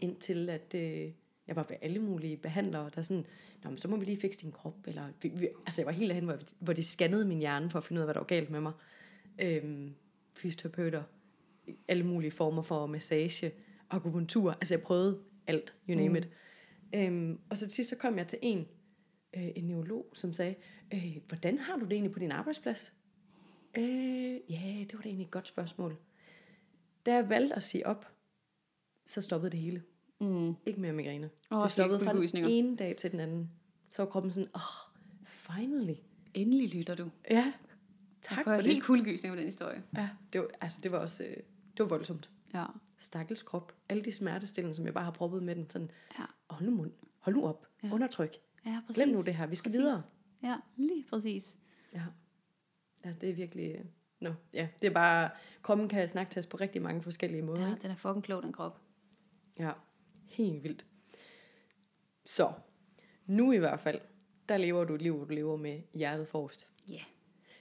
[0.00, 1.08] indtil at øh,
[1.50, 3.26] jeg var ved alle mulige behandlere, der sådan,
[3.64, 4.86] Nå, men så må vi lige fikse din krop.
[4.86, 7.78] Eller, vi, vi, altså jeg var helt hen, hvor, hvor de scannede min hjerne for
[7.78, 8.72] at finde ud af, hvad der var galt med mig.
[9.42, 9.94] Øhm,
[10.32, 11.02] fysioterapeuter,
[11.88, 13.52] alle mulige former for massage,
[13.90, 16.16] akupunktur, altså jeg prøvede alt, you name Mm.
[16.16, 16.28] it.
[16.94, 18.68] Øhm, og så til sidst så kom jeg til en,
[19.36, 20.54] øh, en neurolog, som sagde,
[20.94, 22.92] øh, hvordan har du det egentlig på din arbejdsplads?
[23.78, 25.96] Øh, ja, det var da egentlig et godt spørgsmål.
[27.06, 28.06] Da jeg valgte at sige op,
[29.06, 29.82] så stoppede det hele.
[30.20, 30.54] Mm.
[30.66, 31.30] Ikke mere migræne.
[31.50, 33.50] Åh, det stoppede fra den ene dag til den anden.
[33.90, 35.94] Så var kroppen sådan, åh, oh, finally.
[36.34, 37.10] Endelig lytter du.
[37.30, 37.52] Ja,
[38.22, 38.66] tak jeg for det.
[38.66, 39.82] helt kuldegysning på den historie.
[39.96, 42.30] Ja, det var, altså det var også, øh, det var voldsomt.
[42.54, 42.64] Ja.
[42.98, 43.72] Stakkels krop.
[43.88, 45.70] Alle de smertestillende, som jeg bare har proppet med den.
[45.70, 46.24] Sådan, Ja.
[46.50, 46.92] hold nu mund.
[47.18, 47.66] Hold nu op.
[47.82, 47.92] Ja.
[47.92, 48.36] Undertryk.
[48.66, 49.02] Ja, præcis.
[49.02, 49.46] Glem nu det her.
[49.46, 49.80] Vi skal Præcis.
[49.80, 50.02] videre.
[50.42, 51.56] Ja, lige præcis.
[51.92, 52.02] Ja.
[53.04, 53.74] ja, det er virkelig...
[53.78, 53.84] øh,
[54.20, 55.30] Nå, ja, det er bare...
[55.62, 57.62] Kroppen kan snakke til os på rigtig mange forskellige måder.
[57.62, 57.82] Ja, ikke?
[57.82, 58.80] den er fucking klog, den krop.
[59.58, 59.70] Ja,
[60.30, 60.86] helt vildt.
[62.24, 62.52] Så,
[63.26, 64.00] nu i hvert fald,
[64.48, 66.68] der lever du et liv, hvor du lever med hjertet forrest.
[66.88, 66.94] Ja.
[66.94, 67.04] Yeah.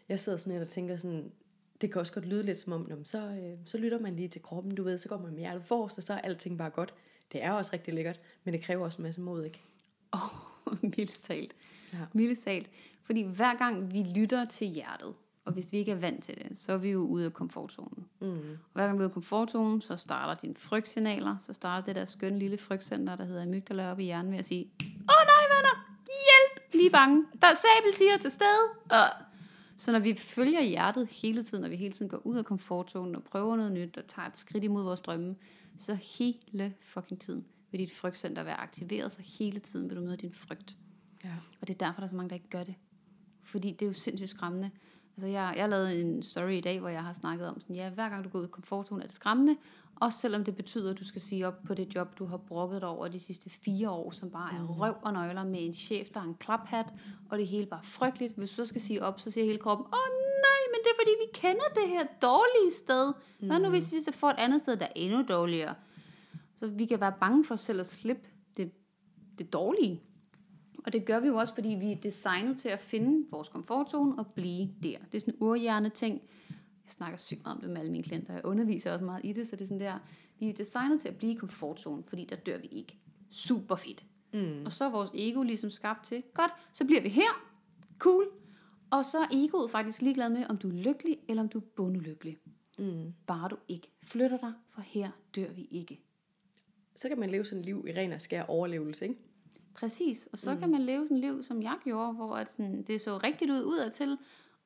[0.10, 1.32] Jeg sidder sådan lidt og tænker sådan,
[1.82, 4.16] det kan også godt lyde lidt som om, "Nå, men så, øh, så lytter man
[4.16, 6.58] lige til kroppen, du ved, så går man med hjertet forrest, og så er alting
[6.58, 6.94] bare godt.
[7.32, 9.62] Det er også rigtig lækkert, men det kræver også en masse mod, ikke?
[10.14, 10.20] Åh,
[10.66, 11.56] oh, mildest talt.
[11.94, 11.98] Ja.
[12.14, 12.70] Mildest talt.
[13.04, 15.14] Fordi hver gang vi lytter til hjertet,
[15.50, 18.06] og hvis vi ikke er vant til det, så er vi jo ude af komfortzonen.
[18.20, 18.28] Mm.
[18.28, 21.96] Og hver gang vi er ude af komfortzonen, så starter dine frygtsignaler, så starter det
[21.96, 25.26] der skønne lille frygtcenter, der hedder amygdala op i hjernen ved at sige, åh oh,
[25.26, 28.64] nej venner, hjælp, lige bange, der er sabeltiger til stede.
[28.90, 29.08] Og
[29.78, 33.16] så når vi følger hjertet hele tiden, og vi hele tiden går ud af komfortzonen
[33.16, 35.36] og prøver noget nyt, og tager et skridt imod vores drømme,
[35.78, 40.18] så hele fucking tiden vil dit frygtcenter være aktiveret, så hele tiden vil du møde
[40.18, 40.78] din frygt.
[41.24, 41.34] Ja.
[41.62, 42.76] Og det er derfor, der er så mange, der ikke gør det.
[43.44, 44.72] Fordi det er jo sindssygt skræmmende.
[45.20, 47.90] Altså, jeg, jeg lavede en story i dag, hvor jeg har snakket om, sådan, ja,
[47.90, 49.58] hver gang du går ud af komfortzonen, er det skræmmende.
[49.96, 52.82] Også selvom det betyder, at du skal sige op på det job, du har brokket
[52.82, 56.08] dig over de sidste fire år, som bare er røv og nøgler med en chef,
[56.14, 56.94] der har en klaphat,
[57.30, 58.34] og det hele bare frygteligt.
[58.36, 60.10] Hvis du så skal sige op, så siger hele kroppen, åh oh,
[60.42, 63.14] nej, men det er fordi, vi kender det her dårlige sted.
[63.40, 65.76] Hvad nu, hvis vi så får et andet sted, der er endnu dårligere?
[66.56, 68.28] Så vi kan være bange for selv at slippe
[68.58, 68.72] det,
[69.38, 70.02] det dårlige.
[70.86, 74.20] Og det gør vi jo også, fordi vi er designet til at finde vores komfortzone
[74.20, 74.98] og blive der.
[75.12, 76.22] Det er sådan en urhjerne ting.
[76.86, 78.34] Jeg snakker sygt meget om det med alle mine klienter.
[78.34, 80.00] Jeg underviser også meget i det, så det er sådan der.
[80.40, 82.98] Vi er designet til at blive i komfortzonen, fordi der dør vi ikke.
[83.30, 84.06] Super fedt.
[84.34, 84.66] Mm.
[84.66, 87.46] Og så er vores ego ligesom skabt til, godt, så bliver vi her.
[87.98, 88.26] Cool.
[88.92, 91.64] Og så er egoet faktisk ligeglad med, om du er lykkelig, eller om du er
[91.76, 92.38] bundulykkelig.
[92.80, 93.14] Mm.
[93.28, 96.00] Bare du ikke flytter dig, for her dør vi ikke.
[96.96, 99.20] Så kan man leve sådan et liv i ren og skær overlevelse, ikke?
[99.80, 100.60] Præcis, og så mm.
[100.60, 103.52] kan man leve sådan et liv, som jeg gjorde, hvor at sådan, det så rigtigt
[103.52, 104.18] ud udadtil,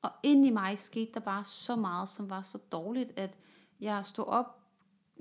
[0.02, 3.38] og ind i mig skete der bare så meget, som var så dårligt, at
[3.82, 4.60] jeg stod op,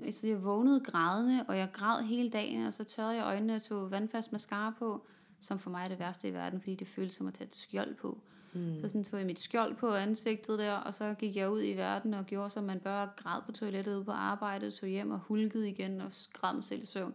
[0.03, 3.61] altså jeg vågnede grædende, og jeg græd hele dagen, og så tørrede jeg øjnene og
[3.61, 5.05] tog vandfast mascara på,
[5.41, 7.55] som for mig er det værste i verden, fordi det føles som at tage et
[7.55, 8.21] skjold på.
[8.53, 8.79] Mm.
[8.81, 11.73] Så sådan tog jeg mit skjold på ansigtet der, og så gik jeg ud i
[11.73, 15.19] verden og gjorde, som man bør, græd på toilettet ude på arbejdet, tog hjem og
[15.19, 17.13] hulkede igen og græd mig selv i søvn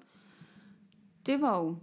[1.29, 1.77] det var jo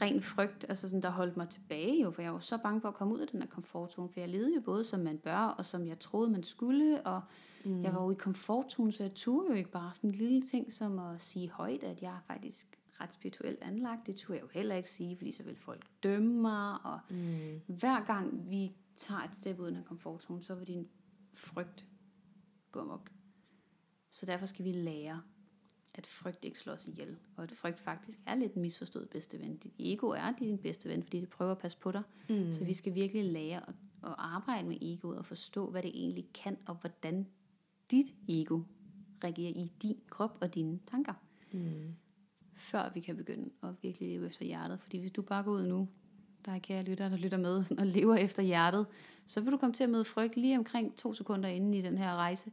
[0.00, 2.88] ren frygt, altså sådan, der holdt mig tilbage jo, for jeg var så bange for
[2.88, 5.36] at komme ud af den her komfortzone, for jeg levede jo både som man bør,
[5.38, 7.22] og som jeg troede, man skulle, og
[7.64, 7.82] mm.
[7.82, 10.72] jeg var jo i komfortzone, så jeg turde jo ikke bare sådan en lille ting
[10.72, 14.06] som at sige højt, at jeg er faktisk ret spirituelt anlagt.
[14.06, 17.60] Det turde jeg jo heller ikke sige, fordi så vil folk dømme mig, og mm.
[17.66, 20.88] hver gang vi tager et step ud af den komfortzone, så vil din
[21.34, 21.86] frygt
[22.72, 23.10] gå amok.
[24.10, 25.22] Så derfor skal vi lære
[25.96, 29.56] at frygt ikke slår os ihjel, og at frygt faktisk er lidt misforstået bedste ven.
[29.56, 32.02] Dit ego er din bedste ven, fordi det prøver at passe på dig.
[32.28, 32.52] Mm.
[32.52, 36.26] Så vi skal virkelig lære at, at arbejde med egoet og forstå, hvad det egentlig
[36.34, 37.26] kan, og hvordan
[37.90, 38.60] dit ego
[39.24, 41.12] reagerer i din krop og dine tanker.
[41.52, 41.94] Mm.
[42.54, 44.80] Før vi kan begynde at virkelig leve efter hjertet.
[44.80, 45.88] Fordi hvis du bare går ud nu,
[46.44, 48.86] der er kære lytter, der lytter med og lever efter hjertet,
[49.26, 51.98] så vil du komme til at møde frygt lige omkring to sekunder inden i den
[51.98, 52.50] her rejse.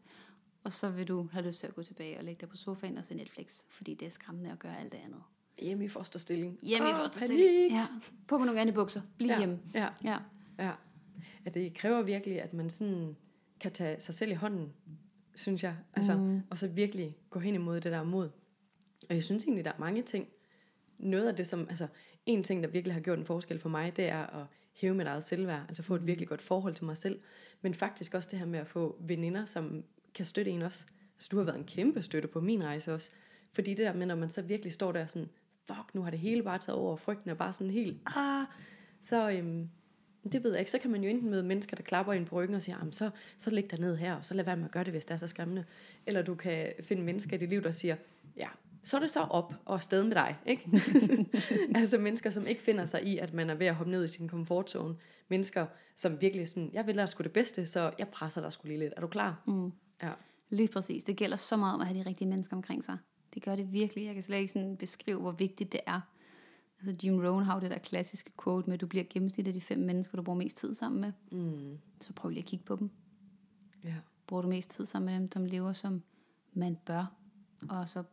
[0.63, 2.97] Og så vil du have lyst til at gå tilbage og lægge dig på sofaen
[2.97, 5.21] og se Netflix, fordi det er skræmmende at gøre alt det andet.
[5.61, 6.59] Hjemme i fosterstilling.
[6.61, 7.71] Hjemme oh, i fosterstilling.
[7.71, 7.87] Ja.
[8.27, 9.01] På med nogle andre bukser.
[9.17, 9.37] Bliv ja.
[9.37, 9.59] hjemme.
[9.73, 9.89] Ja.
[10.03, 10.17] ja.
[10.59, 10.71] ja.
[11.45, 11.49] ja.
[11.49, 13.15] det kræver virkelig, at man sådan
[13.59, 14.73] kan tage sig selv i hånden,
[15.35, 15.75] synes jeg.
[15.93, 16.41] Altså, mm.
[16.49, 18.29] Og så virkelig gå hen imod det der mod.
[19.09, 20.27] Og jeg synes egentlig, der er mange ting.
[20.97, 21.87] Noget af det, som, altså,
[22.25, 25.07] en ting, der virkelig har gjort en forskel for mig, det er at hæve mit
[25.07, 26.07] eget selvværd, altså få et mm.
[26.07, 27.19] virkelig godt forhold til mig selv,
[27.61, 29.83] men faktisk også det her med at få veninder, som
[30.15, 30.85] kan støtte en også.
[31.15, 33.11] Altså du har været en kæmpe støtte på min rejse også.
[33.53, 35.29] Fordi det der med, når man så virkelig står der sådan,
[35.67, 38.45] fuck, nu har det hele bare taget over, og frygten er bare sådan helt, ah,
[39.01, 39.69] så, øhm,
[40.31, 42.35] det ved jeg ikke, så kan man jo enten møde mennesker, der klapper ind på
[42.35, 44.65] ryggen og siger, jamen så, så læg dig ned her, og så lad være med
[44.65, 45.65] at gøre det, hvis det er så skræmmende.
[46.05, 47.95] Eller du kan finde mennesker i dit liv, der siger,
[48.37, 48.47] ja,
[48.83, 50.37] så er det så op og afsted med dig.
[50.45, 50.81] Ikke?
[51.79, 54.07] altså mennesker, som ikke finder sig i, at man er ved at hoppe ned i
[54.07, 54.95] sin komfortzone.
[55.27, 58.67] Mennesker, som virkelig sådan, jeg vil lade sgu det bedste, så jeg presser dig sgu
[58.67, 58.93] lige lidt.
[58.97, 59.43] Er du klar?
[59.47, 59.71] Mm.
[60.01, 60.11] Ja.
[60.49, 61.03] Lige præcis.
[61.03, 62.97] Det gælder så meget om at have de rigtige mennesker omkring sig.
[63.33, 64.05] Det gør det virkelig.
[64.05, 66.01] Jeg kan slet ikke sådan beskrive, hvor vigtigt det er.
[66.79, 69.61] Altså Jim Rohn har det der klassiske quote med, at du bliver gennemsnit af de
[69.61, 71.39] fem mennesker, du bruger mest tid sammen med.
[71.39, 71.77] Mm.
[72.01, 72.89] Så prøv lige at kigge på dem.
[73.83, 73.95] Ja.
[74.27, 76.03] Bruger du mest tid sammen med dem, som lever som
[76.53, 77.15] man bør.
[77.69, 78.03] Og så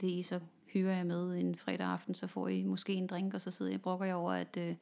[0.00, 3.34] det I så hygger jeg med en fredag aften, så får I måske en drink,
[3.34, 4.74] og så sidder jeg og brokker jeg over, at øh,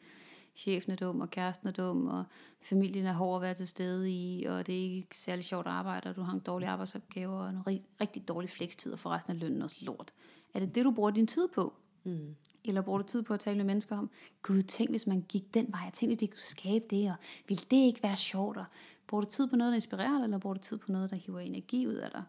[0.57, 2.25] chefen er dum, og kæresten er dum, og
[2.63, 5.73] familien er hård at være til stede i, og det er ikke særlig sjovt at
[5.73, 7.67] arbejde, og du har en dårlig arbejdsopgave, og en
[8.01, 10.13] rigtig, dårlig flekstid, og for resten af lønnen også lort.
[10.55, 11.75] Er det det, du bruger din tid på?
[12.05, 12.37] Mm.
[12.65, 14.11] Eller bruger du tid på at tale med mennesker om,
[14.43, 17.17] gud, tænk hvis man gik den vej, tænk hvis vi kunne skabe det, og
[17.49, 18.57] ville det ikke være sjovt?
[18.57, 18.65] Og
[19.07, 21.17] bruger du tid på noget, der inspirerer dig, eller bruger du tid på noget, der
[21.17, 22.23] hiver energi ud af dig?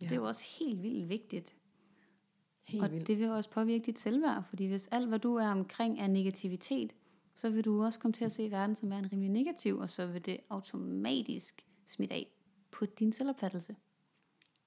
[0.00, 0.06] Ja.
[0.06, 1.54] Det er jo også helt vildt vigtigt.
[2.64, 3.06] Helt og vildt.
[3.06, 6.92] det vil også påvirke dit selvværd, fordi hvis alt, hvad du er omkring, er negativitet,
[7.36, 10.06] så vil du også komme til at se verden som en rimelig negativ, og så
[10.06, 12.26] vil det automatisk smitte af
[12.70, 13.76] på din selvopfattelse.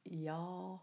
[0.05, 0.75] Ja,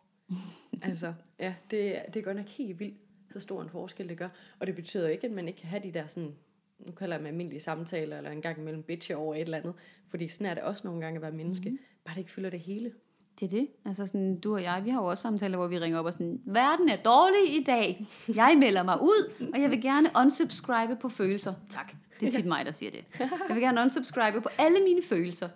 [0.83, 2.99] altså, ja, det, det er godt nok helt vildt,
[3.33, 4.29] så stor en forskel det gør.
[4.59, 6.35] Og det betyder ikke, at man ikke kan have de der sådan,
[6.79, 9.75] nu kalder jeg dem almindelige samtaler, eller en gang imellem bitch over et eller andet.
[10.09, 11.71] Fordi sådan er det også nogle gange at være menneske.
[11.71, 11.85] Mm-hmm.
[12.05, 12.93] Bare det ikke fylder det hele.
[13.41, 13.69] Det er det.
[13.85, 16.13] Altså sådan, du og jeg, vi har jo også samtaler, hvor vi ringer op og
[16.13, 18.07] sådan, verden er dårlig i dag.
[18.35, 21.55] Jeg melder mig ud, og jeg vil gerne unsubscribe på følelser.
[21.71, 21.93] Tak.
[22.21, 23.05] Det er tit mig, der siger det.
[23.19, 25.49] Jeg vil gerne unsubscribe på alle mine følelser.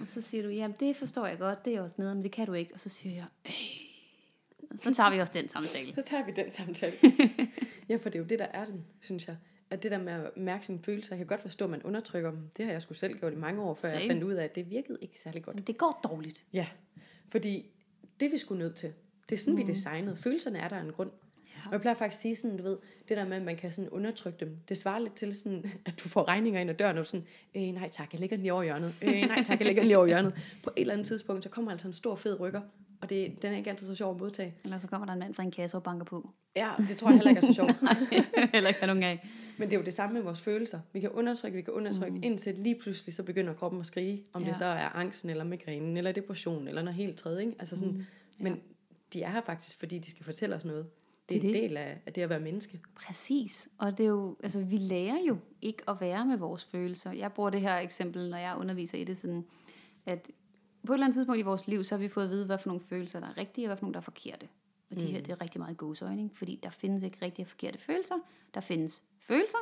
[0.00, 2.32] Og så siger du, jamen det forstår jeg godt, det er også nede, men det
[2.32, 2.74] kan du ikke.
[2.74, 4.78] Og så siger jeg, øh.
[4.78, 5.94] så tager vi også den samtale.
[5.94, 6.94] Så tager vi den samtale.
[7.88, 9.36] ja, for det er jo det, der er den, synes jeg.
[9.70, 12.30] At det der med at mærke sine følelser, jeg kan godt forstå, at man undertrykker
[12.30, 12.50] dem.
[12.56, 14.00] Det har jeg sgu selv gjort i mange år, før Same.
[14.00, 15.66] jeg fandt ud af, at det virkede ikke særlig godt.
[15.66, 16.44] Det går dårligt.
[16.52, 16.66] Ja,
[17.34, 17.66] fordi
[18.20, 18.92] det vi skulle nødt til.
[19.28, 19.58] Det er sådan, mm.
[19.58, 20.16] vi designede.
[20.16, 21.10] Følelserne er der en grund.
[21.66, 22.76] Og jeg plejer faktisk at sige sådan, du ved,
[23.08, 26.00] det der med, at man kan sådan undertrykke dem, det svarer lidt til sådan, at
[26.04, 28.42] du får regninger ind ad døren, og du sådan, øh, nej tak, jeg lægger den
[28.42, 28.94] lige over hjørnet.
[29.02, 30.34] Øh, nej tak, jeg lægger den lige over hjørnet.
[30.64, 32.60] På et eller andet tidspunkt, så kommer altså en stor fed rykker,
[33.00, 34.54] og det, den er ikke altid så sjov at modtage.
[34.64, 36.30] Eller så kommer der en mand fra en kasse og banker på.
[36.56, 37.74] Ja, det tror jeg heller ikke er så sjovt.
[38.54, 39.28] heller ikke nogen af.
[39.58, 40.80] Men det er jo det samme med vores følelser.
[40.92, 42.22] Vi kan undertrykke, vi kan undertrykke, mm.
[42.22, 44.48] indtil lige pludselig så begynder kroppen at skrige, om ja.
[44.48, 47.40] det så er angsten, eller migrænen, eller depression, eller noget helt tredje.
[47.40, 47.56] Ikke?
[47.58, 47.98] Altså sådan, mm.
[47.98, 48.44] ja.
[48.44, 48.60] Men
[49.12, 50.86] de er her faktisk, fordi de skal fortælle os noget.
[51.28, 51.48] Det er det.
[51.48, 52.80] en del af, af det at være menneske.
[52.94, 53.68] Præcis.
[53.78, 57.12] Og det er jo, altså, vi lærer jo ikke at være med vores følelser.
[57.12, 59.44] Jeg bruger det her eksempel, når jeg underviser i det, sådan,
[60.06, 60.30] at
[60.86, 62.58] på et eller andet tidspunkt i vores liv, så har vi fået at vide, hvad
[62.58, 64.48] for nogle følelser, der er rigtige, og hvad for nogle, der er forkerte.
[64.90, 65.24] Og de her, mm.
[65.24, 68.14] det er rigtig meget godsøjning, fordi der findes ikke rigtige og forkerte følelser.
[68.54, 69.58] Der findes følelser,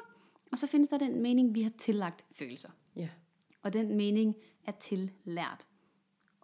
[0.52, 2.70] og så findes der den mening, vi har tillagt følelser.
[2.96, 3.08] Ja.
[3.62, 5.66] Og den mening er tillært.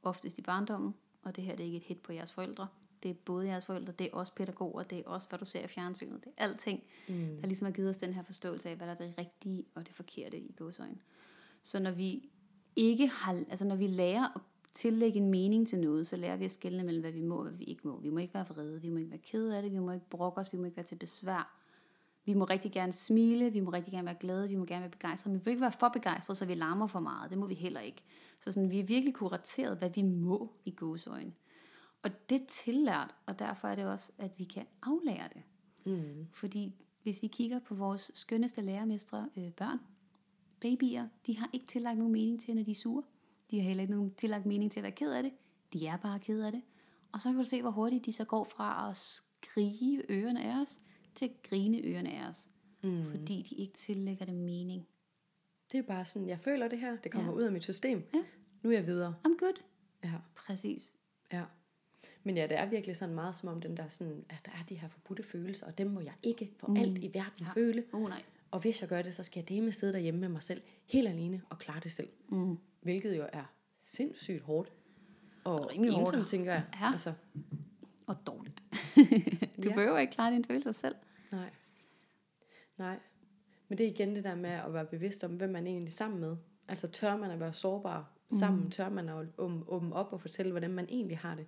[0.02, 2.68] Oftest i barndommen, og det her det er ikke et hit på jeres forældre.
[3.02, 5.64] Det er både jeres forældre, det er også pædagoger, det er også, hvad du ser
[5.64, 7.38] i fjernsynet, det er alting, mm.
[7.40, 9.86] der ligesom har givet os den her forståelse af, hvad der er det rigtige og
[9.86, 10.98] det forkerte i godsøjne.
[11.62, 12.28] Så når vi
[12.76, 14.40] ikke har, altså når vi lærer at
[14.78, 17.42] tillægge en mening til noget, så lærer vi at skelne mellem, hvad vi må og
[17.42, 18.00] hvad vi ikke må.
[18.00, 20.08] Vi må ikke være vrede, vi må ikke være kede af det, vi må ikke
[20.10, 21.54] brokke os, vi må ikke være til besvær.
[22.24, 24.90] Vi må rigtig gerne smile, vi må rigtig gerne være glade, vi må gerne være
[24.90, 27.30] begejstrede, men vi må ikke være for begejstrede, så vi larmer for meget.
[27.30, 28.04] Det må vi heller ikke.
[28.40, 31.32] Så sådan, vi er virkelig kurateret, hvad vi må i gåsøjne.
[32.02, 35.42] Og det er tillært, og derfor er det også, at vi kan aflære det.
[35.84, 36.26] Mm.
[36.32, 39.78] Fordi hvis vi kigger på vores skønneste lærermestre, øh, børn,
[40.60, 43.02] babyer, de har ikke tillagt nogen mening til, når de er sure.
[43.50, 45.32] De har heller ikke nogen tillagt mening til at være ked af det.
[45.72, 46.62] De er bare ked af det.
[47.12, 50.60] Og så kan du se, hvor hurtigt de så går fra at skrige ørerne af
[50.62, 50.80] os,
[51.14, 52.48] til at grine ørerne af os.
[52.82, 53.04] Mm.
[53.10, 54.86] Fordi de ikke tillægger det mening.
[55.72, 57.38] Det er bare sådan, jeg føler det her, det kommer Ja.
[57.38, 58.02] ud af mit system.
[58.14, 58.22] Ja.
[58.62, 59.14] Nu er jeg videre.
[59.28, 59.62] I'm good.
[60.04, 60.94] Ja, Præcis.
[61.32, 61.44] ja.
[62.22, 64.64] Men ja, det er virkelig sådan meget som om den der sådan, at der er
[64.68, 66.76] de her forbudte følelser, og dem må jeg ikke for mm.
[66.76, 67.46] alt i verden Ja.
[67.46, 67.52] ja.
[67.52, 67.84] føle.
[67.92, 68.22] Oh nej.
[68.50, 71.08] Og hvis jeg gør det, så skal jeg deme sidde derhjemme med mig selv, helt
[71.08, 72.08] alene, og klare det selv.
[72.28, 72.58] Mm.
[72.80, 73.52] Hvilket jo er
[73.84, 74.72] sindssygt hårdt.
[75.44, 76.08] Og Rimelig hårdt.
[76.08, 76.64] ensomt, tænker jeg.
[76.80, 76.90] Ja.
[76.92, 77.12] Altså,
[78.06, 78.62] Og dårligt.
[79.62, 79.74] du Ja.
[79.74, 80.94] behøver ikke klare dine følelser selv.
[81.32, 81.50] nej.
[82.78, 82.98] Nej.
[83.68, 85.90] Men det er igen det der med at være bevidst om, hvem man er egentlig
[85.90, 86.36] er sammen med.
[86.68, 88.64] Altså tør man at være sårbar sammen?
[88.64, 88.70] Mm.
[88.70, 91.46] Tør man at åbne, åbne op og fortælle, hvordan man egentlig har det?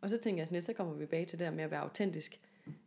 [0.00, 1.70] Og så tænker jeg sådan lidt, så kommer vi tilbage til det der med at
[1.70, 2.40] være autentisk.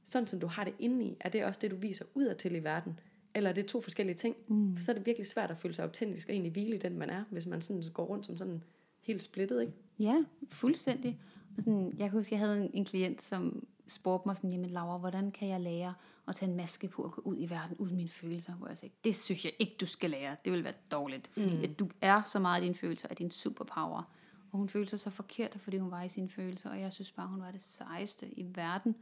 [0.05, 2.63] Sådan som du har det indeni, er det også det, du viser udad til i
[2.63, 2.99] verden?
[3.37, 4.35] Eller er det to forskellige ting?
[4.47, 4.75] Mm.
[4.75, 6.97] For så er det virkelig svært at føle sig autentisk og egentlig hvile i den,
[6.97, 8.63] man er, hvis man sådan går rundt som sådan
[9.01, 9.73] helt splittet, ikke?
[9.99, 11.19] Ja, fuldstændig.
[11.57, 14.69] Og sådan, jeg kan huske, jeg havde en, en klient, som spurgte mig sådan, jamen
[14.69, 15.93] Laura, hvordan kan jeg lære
[16.27, 18.53] at tage en maske på og gå ud i verden uden mine følelser?
[18.53, 20.35] Hvor jeg sagde, det synes jeg ikke, du skal lære.
[20.45, 21.63] Det vil være dårligt, fordi mm.
[21.63, 24.11] at du er så meget i dine følelser, at din superpower.
[24.51, 27.11] Og hun følte sig så forkert, fordi hun var i sine følelser, og jeg synes
[27.11, 28.95] bare, hun var det sejeste i verden.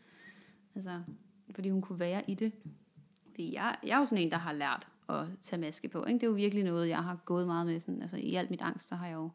[0.75, 1.01] Altså,
[1.51, 2.53] fordi hun kunne være i det.
[3.35, 6.05] Fordi jeg, jeg er jo sådan en, der har lært at tage maske på.
[6.05, 6.19] Ikke?
[6.19, 7.79] Det er jo virkelig noget, jeg har gået meget med.
[7.79, 9.29] Sådan, altså, I alt mit angst, så har jeg jo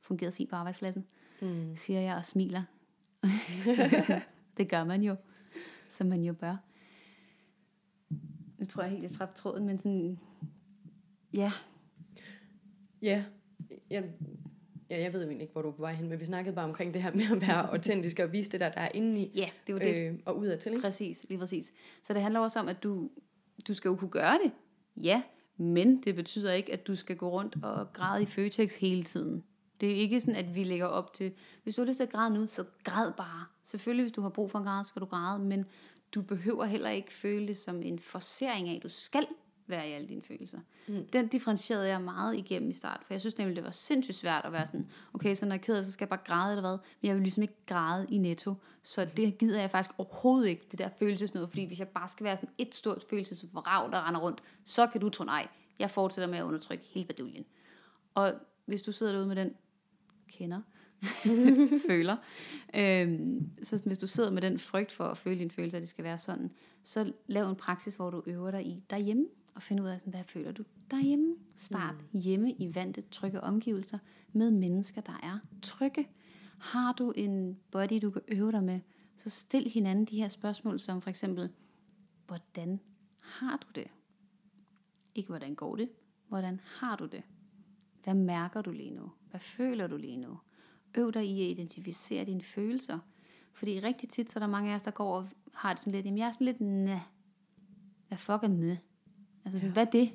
[0.00, 1.04] fungeret fint på arbejdspladsen
[1.42, 1.76] Mm.
[1.76, 2.62] siger jeg og smiler.
[4.56, 5.16] det gør man jo,
[5.88, 6.56] som man jo bør.
[8.58, 10.18] Nu tror jeg helt, jeg træffede tråden, men sådan,
[11.34, 11.52] ja,
[13.02, 13.24] Ja,
[13.90, 14.04] jeg,
[14.90, 16.54] ja, jeg ved jo egentlig ikke, hvor du er på vej hen, men vi snakkede
[16.54, 19.20] bare omkring det her med at være autentisk og vise det der, der er inde
[19.20, 19.98] i ja, det var det.
[19.98, 20.72] øh, og udadtil.
[20.72, 20.82] Ikke?
[20.82, 21.72] Præcis, lige præcis.
[22.02, 23.10] Så det handler også om, at du,
[23.68, 24.52] du skal jo kunne gøre det.
[24.96, 25.22] Ja,
[25.56, 29.44] men det betyder ikke, at du skal gå rundt og græde i Føtex hele tiden.
[29.80, 32.12] Det er ikke sådan, at vi lægger op til, hvis du har lyst til at
[32.12, 33.46] græde nu, så græd bare.
[33.62, 35.64] Selvfølgelig, hvis du har brug for en græde, så skal du græde, men
[36.14, 39.26] du behøver heller ikke føle det som en forsering af, at du skal
[39.68, 40.58] være i alle dine følelser.
[40.88, 41.06] Mm.
[41.12, 44.44] Den differentierede jeg meget igennem i start, for jeg synes nemlig, det var sindssygt svært
[44.44, 46.52] at være sådan, okay, så når jeg er ked af, så skal jeg bare græde
[46.52, 49.94] eller hvad, men jeg vil ligesom ikke græde i netto, så det gider jeg faktisk
[49.98, 53.92] overhovedet ikke, det der følelsesnød, fordi hvis jeg bare skal være sådan et stort følelsesvrag,
[53.92, 55.48] der render rundt, så kan du tro nej,
[55.78, 57.44] jeg fortsætter med at undertrykke hele baduljen.
[58.14, 58.34] Og
[58.66, 59.54] hvis du sidder derude med den,
[60.28, 60.60] kender,
[61.88, 62.16] føler,
[62.74, 65.88] øhm, så hvis du sidder med den frygt for at føle dine følelser, at det
[65.88, 66.50] skal være sådan,
[66.82, 69.26] så lav en praksis, hvor du øver dig i derhjemme,
[69.56, 71.36] og finde ud af, sådan, hvad føler du derhjemme.
[71.54, 72.20] Start mm.
[72.20, 73.98] hjemme i vante, trygge omgivelser
[74.32, 76.08] med mennesker, der er trygge.
[76.58, 78.80] Har du en body, du kan øve dig med,
[79.16, 81.50] så stil hinanden de her spørgsmål, som for eksempel,
[82.26, 82.80] hvordan
[83.20, 83.86] har du det?
[85.14, 85.88] Ikke hvordan går det,
[86.28, 87.22] hvordan har du det?
[88.04, 89.12] Hvad mærker du lige nu?
[89.30, 90.38] Hvad føler du lige nu?
[90.94, 92.98] Øv dig i at identificere dine følelser.
[93.52, 95.92] Fordi rigtig tit, så er der mange af os, der går og har det sådan
[95.92, 97.00] lidt, jamen jeg er sådan lidt, næh.
[98.08, 98.76] Hvad fuck er næh?
[99.46, 99.72] Altså sådan, ja.
[99.72, 100.12] hvad er det?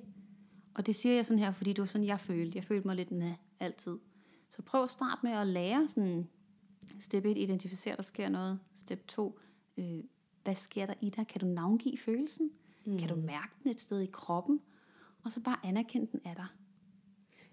[0.74, 2.56] Og det siger jeg sådan her, fordi det var sådan, jeg følte.
[2.56, 3.98] Jeg følte mig lidt næh, altid.
[4.50, 6.28] Så prøv at starte med at lære sådan,
[7.00, 8.60] step 1, identificere, der sker noget.
[8.74, 9.39] Step 2,
[9.78, 10.04] øh,
[10.44, 11.28] hvad sker der i dig?
[11.28, 12.52] Kan du navngive følelsen?
[12.86, 12.98] Mm.
[12.98, 14.62] Kan du mærke den et sted i kroppen?
[15.24, 16.48] Og så bare anerkende den af dig.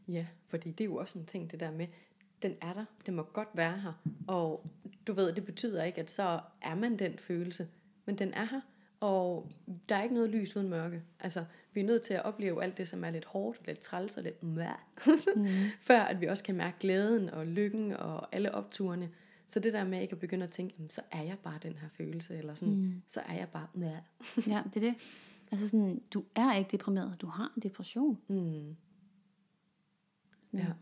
[0.08, 1.86] Ja, fordi det er jo også en ting, det der med,
[2.42, 3.92] den er der, det må godt være her,
[4.28, 4.66] og
[5.06, 7.68] du ved, det betyder ikke, at så er man den følelse,
[8.04, 8.60] men den er her,
[9.00, 9.50] og
[9.88, 11.02] der er ikke noget lys uden mørke.
[11.20, 14.16] Altså, vi er nødt til at opleve alt det, som er lidt hårdt, lidt træls
[14.16, 14.68] og lidt mæh,
[15.37, 15.46] mm.
[15.88, 19.11] før at vi også kan mærke glæden og lykken og alle opturene.
[19.46, 21.74] Så det der med ikke at begynde at tænke, jamen, så er jeg bare den
[21.74, 23.02] her følelse, eller sådan, mm.
[23.06, 23.90] så er jeg bare mæh.
[24.46, 24.94] Ja, det er det.
[25.52, 28.18] Altså sådan, du er ikke deprimeret, du har en depression.
[28.28, 28.76] Mm.
[30.42, 30.72] Sådan, Ja.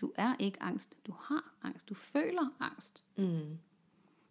[0.00, 3.04] Du er ikke angst, du har angst, du føler angst.
[3.16, 3.58] Mm.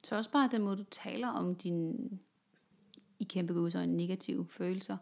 [0.04, 2.10] Så også bare den måde, du taler om dine,
[3.22, 4.98] i kæmpe godsøjne, negative følelser,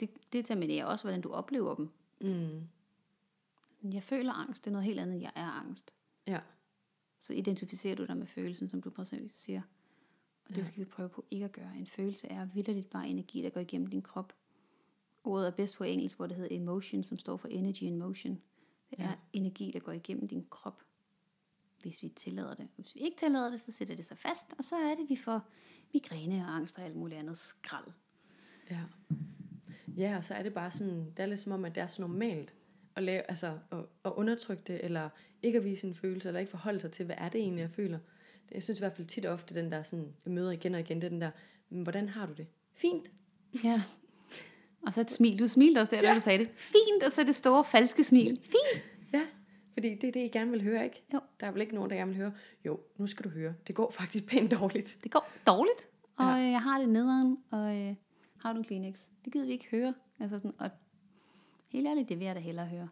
[0.00, 1.88] det, det determinerer også, hvordan du oplever dem.
[2.20, 2.68] Mm.
[3.92, 5.94] Jeg føler angst, det er noget helt andet, end jeg er angst.
[6.26, 6.40] Ja.
[7.18, 9.62] Så identificerer du dig med følelsen, som du præcis siger.
[10.48, 11.76] Og det skal vi prøve på ikke at gøre.
[11.76, 14.32] En følelse er vildt bare energi, der går igennem din krop.
[15.24, 18.42] Ordet er bedst på engelsk, hvor det hedder emotion, som står for energy in motion.
[18.90, 19.14] Det er Ja.
[19.32, 20.82] energi, der går igennem din krop.
[21.82, 22.68] hvis vi tillader det.
[22.76, 25.16] Hvis vi ikke tillader det, så sætter det sig fast, og så er det, vi
[25.16, 25.40] får
[25.94, 27.84] migræne og angst og alt muligt andet skrald.
[28.70, 28.78] Ja.
[29.96, 31.86] Ja, og så er det bare sådan, det er lidt som om, at det er
[31.86, 32.54] så normalt
[32.96, 35.08] at, lave, altså, at, at undertrykke det, eller
[35.42, 37.70] ikke at vise sine følelser, eller ikke forholde sig til, hvad er det egentlig, jeg
[37.70, 37.98] føler.
[38.52, 40.80] Jeg synes i hvert fald tit og ofte, den der sådan, jeg møder igen og
[40.80, 41.30] igen, det er den der,
[41.70, 42.46] "Men hvordan har du det?
[42.74, 43.10] Fint.
[43.64, 43.82] Ja.
[44.86, 45.38] Og så et smil.
[45.38, 46.02] Du smilte også der.
[46.02, 46.08] Ja.
[46.08, 46.50] da du sagde det.
[46.56, 48.40] Fint, og så det store falske smil.
[48.42, 48.84] Fint.
[49.72, 51.02] Fordi det er det, I gerne vil høre, ikke?
[51.14, 51.20] Jo.
[51.40, 52.32] Der er vel ikke nogen, der gerne vil høre,
[52.64, 54.98] jo, nu skal du høre, det går faktisk pænt dårligt.
[55.02, 56.32] Det går dårligt, og ja.
[56.34, 57.94] jeg har det nederen, og øh,
[58.38, 59.00] har du en Kleenex?
[59.24, 59.94] Det gider vi ikke høre.
[60.20, 60.70] Altså sådan, og
[61.68, 62.88] helt ærligt, det vil jeg da hellere høre.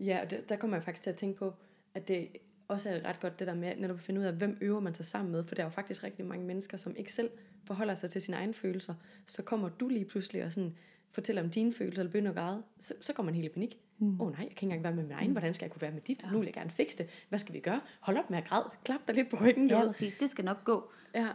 [0.00, 1.54] Ja, og det, der kommer jeg faktisk til at tænke på,
[1.94, 2.28] at det
[2.68, 4.94] også er ret godt det der med, netop at finde ud af, hvem øver man
[4.94, 7.30] sig sammen med, for der er jo faktisk rigtig mange mennesker, som ikke selv
[7.64, 8.94] forholder sig til sine egne følelser.
[9.26, 10.76] Så kommer du lige pludselig og sådan
[11.12, 13.80] fortæller om dine følelser, eller begynder at græde, så, så går man helt i panik.
[13.98, 14.20] Mm.
[14.20, 15.92] oh, nej, jeg kan ikke engang være med min egen, hvordan skal jeg kunne være
[15.92, 16.22] med dit?
[16.22, 16.30] Ja.
[16.30, 17.26] Nu vil jeg gerne fikse det.
[17.28, 17.80] Hvad skal vi gøre?
[18.00, 18.70] Hold op med at græde.
[18.84, 19.68] Klap dig lidt på ryggen.
[19.68, 20.14] Ja, præcis.
[20.20, 20.90] Det skal nok gå.
[21.14, 21.28] Ja.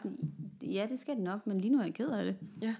[0.61, 2.37] Ja, det skal det nok, men lige nu er jeg ked af det.
[2.61, 2.75] Ja.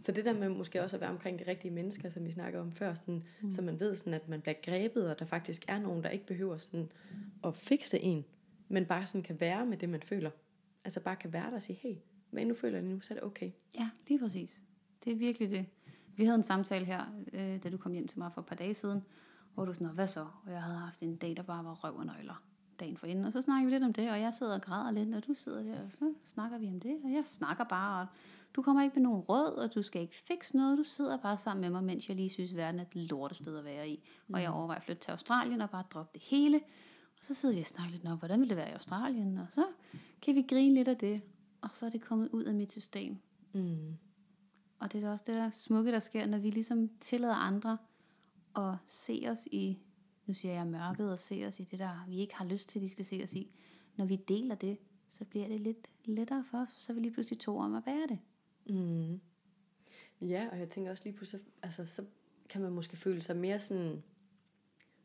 [0.00, 2.62] Så det der med måske også at være omkring de rigtige mennesker, som vi snakkede
[2.62, 3.50] om før, sådan, mm.
[3.50, 6.26] så man ved, sådan, at man bliver grebet, og der faktisk er nogen, der ikke
[6.26, 6.88] behøver sådan,
[7.44, 8.24] at fikse en,
[8.68, 10.30] men bare sådan kan være med det, man føler.
[10.84, 11.94] Altså bare kan være der og sige, hey,
[12.30, 13.50] hvad end du føler lige nu, så er det okay.
[13.74, 14.62] Ja, lige præcis.
[15.04, 15.66] Det er virkelig det.
[16.16, 18.56] Vi havde en samtale her, øh, da du kom hjem til mig for et par
[18.56, 19.04] dage siden,
[19.54, 20.26] hvor du sådan, "Nå, hvad så?
[20.46, 22.42] Og jeg havde haft en dag, der bare var røv og nøgler
[22.80, 23.24] dagen for inden.
[23.24, 25.34] Og så snakker vi lidt om det, og jeg sidder og græder lidt, og du
[25.34, 28.06] sidder der, og så snakker vi om det, og jeg snakker bare, og
[28.54, 31.36] du kommer ikke med nogen råd, og du skal ikke fikse noget, du sidder bare
[31.36, 34.04] sammen med mig, mens jeg lige synes, verden er et lortested at være i.
[34.32, 36.60] Og jeg overvejer at flytte til Australien og bare droppe det hele.
[37.18, 39.38] Og så sidder vi og snakker lidt om, hvordan vil det være i Australien?
[39.38, 39.64] Og så
[40.22, 41.22] kan vi grine lidt af det,
[41.60, 43.18] og så er det kommet ud af mit system.
[43.52, 43.96] Mm.
[44.78, 47.78] Og det er da også det der smukke, der sker, når vi ligesom tillader andre
[48.56, 49.78] at se os i,
[50.26, 52.82] nu siger jeg mørket, og se os i det der, vi ikke har lyst til,
[52.82, 53.50] de skal se os i.
[53.96, 57.12] Når vi deler det, så bliver det lidt lettere for os, så er vi lige
[57.12, 58.18] pludselig to om at bære det.
[58.74, 59.20] Mm.
[60.20, 62.04] Ja, og jeg tænker også lige pludselig, altså så
[62.48, 64.02] kan man måske føle sig mere sådan,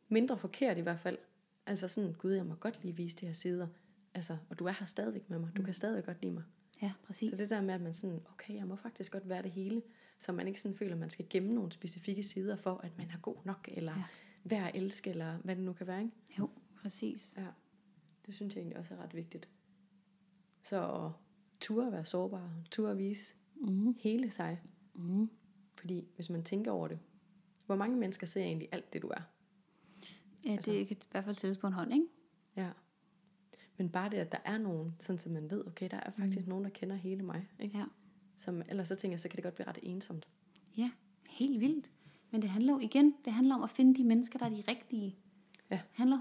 [0.10, 1.18] mindre forkert i hvert fald.
[1.66, 3.68] Altså sådan, gud, jeg må godt lige vise de her sider.
[4.14, 5.50] Altså, og du er her stadigvæk med mig.
[5.58, 6.44] Du kan stadig godt lide mig.
[6.82, 7.30] Ja, præcis.
[7.30, 9.82] Så det der med, at man sådan, okay, jeg må faktisk godt være det hele,
[10.20, 13.10] så man ikke sådan føler, at man skal gemme nogle specifikke sider for, at man
[13.10, 14.04] er god nok, eller ja.
[14.44, 16.14] Værd at elske, eller hvad det nu kan være, ikke?
[16.40, 16.50] Jo,
[16.82, 17.36] præcis.
[17.38, 17.48] Ja,
[18.26, 19.50] det synes jeg egentlig også er ret vigtigt.
[20.62, 21.12] Så at
[21.60, 23.96] ture at være sårbar, ture at vise Mm.
[24.00, 24.62] hele sig.
[24.94, 25.30] Mm.
[25.76, 27.00] Fordi hvis man tænker over det,
[27.66, 29.22] hvor mange mennesker ser egentlig alt det, du er?
[30.46, 32.06] Ja, Altså- det kan i hvert fald tælles på en hånd, ikke?
[32.56, 32.70] Ja.
[33.78, 36.46] Men bare det, at der er nogen, sådan så man ved, okay, der er faktisk
[36.46, 36.50] mm.
[36.50, 37.48] nogen, der kender hele mig.
[37.60, 37.78] Ikke?
[37.78, 37.84] Ja.
[38.38, 40.28] Som, ellers så tænker jeg, så kan det godt blive ret ensomt.
[40.78, 40.92] Ja,
[41.30, 41.90] helt vildt.
[42.32, 44.64] Men det handler jo igen, det handler om at finde de mennesker, der er de
[44.68, 45.16] rigtige.
[45.72, 45.76] Ja.
[45.76, 46.18] Det handler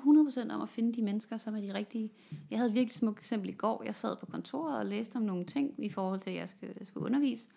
[0.48, 2.10] 100% om at finde de mennesker, som er de rigtige.
[2.50, 3.82] Jeg havde et virkelig smukt eksempel i går.
[3.84, 6.72] Jeg sad på kontoret og læste om nogle ting i forhold til, at jeg skal,
[6.78, 7.48] jeg skal undervise.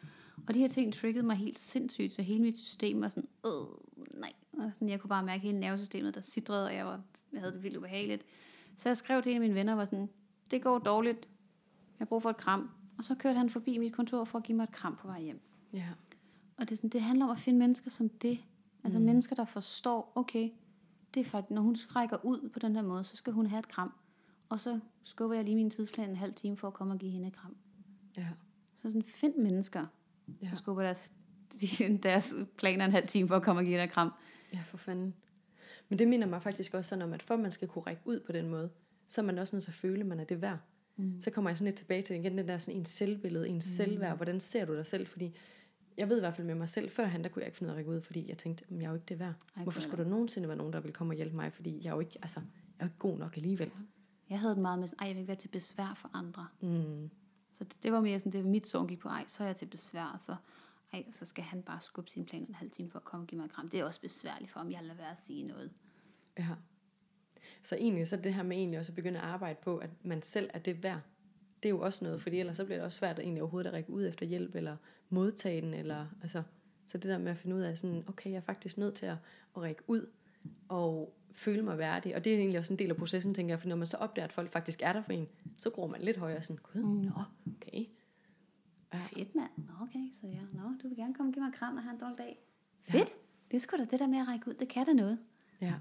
[0.48, 4.20] Og de her ting triggede mig helt sindssygt, så hele mit system var sådan, øh,
[4.20, 4.34] nej.
[4.54, 7.02] Og sådan, jeg kunne bare mærke hele nervesystemet, der sidrede, og jeg, var,
[7.34, 8.26] jeg havde det vildt ubehageligt.
[8.76, 10.10] Så jeg skrev til en af mine venner, og var sådan,
[10.52, 12.70] det går dårligt, jeg har brug for et kram.
[12.98, 15.22] Og så kørte han forbi mit kontor for at give mig et kram på vej
[15.22, 15.42] hjem.
[15.74, 15.88] Ja.
[16.58, 18.40] Og det, er sådan, det handler om at finde mennesker som det.
[18.84, 19.06] Altså mm.
[19.06, 20.50] mennesker, der forstår, okay,
[21.14, 23.60] det er faktisk, når hun rækker ud på den her måde, så skal hun have
[23.60, 23.94] et kram.
[24.50, 27.12] Og så skubber jeg lige min tidsplan en halv time for at komme og give
[27.12, 27.56] hende et kram.
[28.18, 28.28] Ja.
[28.76, 29.86] Så sådan, find mennesker,
[30.42, 30.48] Ja.
[30.48, 31.14] der skubber deres,
[32.04, 34.12] deres planer en halv time for at komme og give dig et kram.
[34.54, 35.14] ja, for fanden.
[35.94, 38.02] Men det minder mig faktisk også sådan om, at for at man skal kunne række
[38.06, 38.70] ud på den måde,
[39.08, 40.58] så er man også nødt til at føle, at man er det værd.
[40.96, 41.22] Mm.
[41.22, 43.86] Så kommer jeg sådan lidt tilbage til igen den der sådan ens selvbillede, ens mm.
[43.86, 44.16] selvværd.
[44.16, 45.08] Hvordan ser du dig selv?
[45.08, 45.36] Fordi
[45.98, 47.72] jeg ved i hvert fald med mig selv, førhen, der kunne jeg ikke finde ud
[47.72, 49.34] af at række ud, fordi jeg tænkte, "Men jeg er jo ikke det værd.
[49.58, 51.54] Ej, Hvorfor skulle der nogensinde være nogen, der vil komme og hjælpe mig?
[51.54, 53.72] Fordi jeg er jo ikke, altså, jeg er ikke god nok alligevel.
[54.30, 56.48] Jeg havde det meget med, sådan, ej, jeg vil ikke være til besvær for andre.
[56.62, 57.10] Mm.
[57.52, 59.48] Så det, det var mere sådan, det var mit sorg gik på, ej, så er
[59.48, 60.36] jeg til besvær, så,
[60.94, 63.28] ej, så skal han bare skubbe sin plan en halv time for at komme og
[63.28, 63.70] give mig et kram.
[63.70, 65.72] Det er også besværligt for ham, jeg lader være at sige noget.
[66.40, 66.48] Ja.
[67.62, 70.22] Så egentlig så det her med egentlig også at begynde at arbejde på, at man
[70.22, 71.02] selv er det værd,
[71.64, 73.68] det er jo også noget, fordi ellers så bliver det også svært at egentlig overhovedet
[73.68, 74.78] at række ud efter hjælp, eller
[75.10, 76.44] modtage den, eller altså,
[76.88, 79.06] så det der med at finde ud af sådan, okay, jeg er faktisk nødt til
[79.06, 79.18] at,
[79.56, 80.10] at række ud,
[80.68, 83.60] og føle mig værdig, og det er egentlig også en del af processen, tænker jeg,
[83.60, 86.02] for når man så opdager, at folk faktisk er der for en, så gror man
[86.02, 86.90] lidt højere, sådan, gud, mm.
[86.90, 87.86] nå, okay.
[88.94, 89.00] Ja.
[89.00, 89.50] Fedt, mand.
[89.58, 90.40] Nå, okay, så ja.
[90.54, 92.18] Nå, du vil gerne komme og give mig en kram, når jeg har en dårlig
[92.18, 92.40] dag.
[92.82, 93.14] Fedt.
[93.52, 94.54] Det er sgu da det der med at række ud.
[94.54, 95.20] Det kan da noget.
[95.62, 95.74] Ja.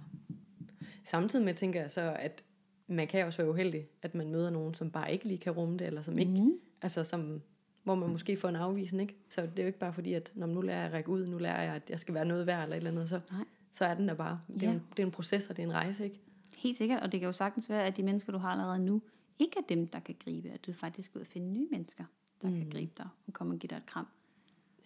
[1.05, 2.43] Samtidig med tænker jeg så, at
[2.87, 5.77] man kan også være uheldig, at man møder nogen, som bare ikke lige kan rumme
[5.79, 6.53] det, eller som ikke, Mhm.
[6.83, 7.43] altså som,
[7.85, 9.21] hvor man måske får en afvisning, ikke?
[9.29, 11.27] Så det er jo ikke bare fordi, at når nu lærer jeg at række ud,
[11.27, 13.45] nu lærer jeg, at jeg skal være noget værd, eller et eller andet, så, Nej.
[13.73, 14.41] så er den der bare.
[14.55, 14.73] Det er, Ja.
[14.75, 16.21] en, det er en proces, og det er en rejse, ikke?
[16.57, 19.03] Helt sikkert, og det kan jo sagtens være, at de mennesker, du har allerede nu,
[19.39, 22.05] ikke er dem, der kan gribe, at du faktisk skal ud og finde nye mennesker,
[22.43, 22.57] der mm.
[22.57, 24.07] kan gribe dig og komme og give dig et kram.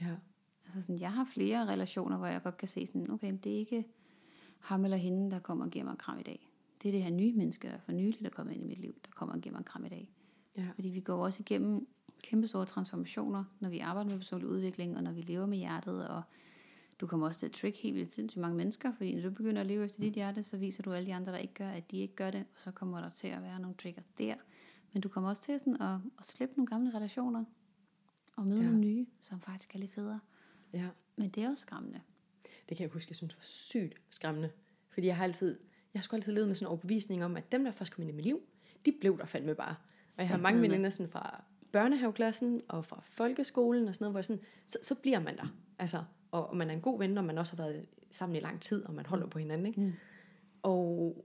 [0.01, 0.17] Ja.
[0.65, 3.57] Altså sådan, jeg har flere relationer, hvor jeg godt kan se sådan, okay, det er
[3.57, 3.85] ikke
[4.59, 6.49] ham eller hende, der kommer og giver mig et kram i dag.
[6.83, 8.79] Det er det her nye menneske, der for nylig der er kommet ind i mit
[8.79, 10.09] liv, der kommer og giver mig et kram i dag.
[10.57, 10.69] Ja.
[10.75, 11.89] Fordi vi går også igennem
[12.23, 16.09] kæmpe store transformationer, når vi arbejder med personlig udvikling, og når vi lever med hjertet,
[16.09, 16.23] og
[17.01, 19.61] du kommer også til at trick helt vildt sindssygt mange mennesker, fordi når du begynder
[19.61, 21.91] at leve efter dit hjerte, så viser du alle de andre, der ikke gør, at
[21.91, 24.35] de ikke gør det, og så kommer der til at være nogle trigger der.
[24.93, 27.45] Men du kommer også til sådan at, at slippe nogle gamle relationer,
[28.37, 28.65] og møde Ja.
[28.65, 30.21] nogle nye, som faktisk er lidt federe.
[30.73, 30.89] ja.
[31.17, 32.01] Men det er også skræmmende.
[32.69, 34.51] Det kan jeg huske, jeg synes var sygt skræmmende.
[34.89, 35.59] Fordi jeg har altid,
[35.95, 38.11] jeg skulle altid leve med sådan en overbevisning om, at dem, der først kom ind
[38.11, 38.41] i mit liv,
[38.87, 39.75] de blev der fandme bare.
[40.17, 44.23] Og jeg har mange veninder sådan fra børnehaveklassen og fra folkeskolen og sådan noget, hvor
[44.23, 45.47] sådan, så, så bliver man der.
[45.79, 48.41] Altså, og, og man er en god ven, når man også har været sammen i
[48.41, 49.67] lang tid, og man holder på hinanden.
[49.67, 49.81] Ikke?
[49.81, 49.93] Mm.
[50.63, 51.25] Og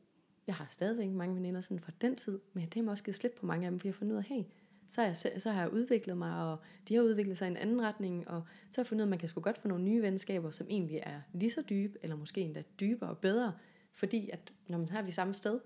[0.51, 3.35] jeg har stadigvæk mange veninder sådan fra den tid, men det har også givet slip
[3.39, 4.43] på mange af dem, fordi jeg har fundet ud af, hey,
[4.87, 7.57] så har, jeg, så har jeg udviklet mig, og de har udviklet sig i en
[7.57, 9.67] anden retning, og så har jeg fundet ud af, at man kan sgu godt få
[9.67, 13.53] nogle nye venskaber, som egentlig er lige så dybe, eller måske endda dybere og bedre,
[13.93, 15.59] fordi at, når man har vi samme sted,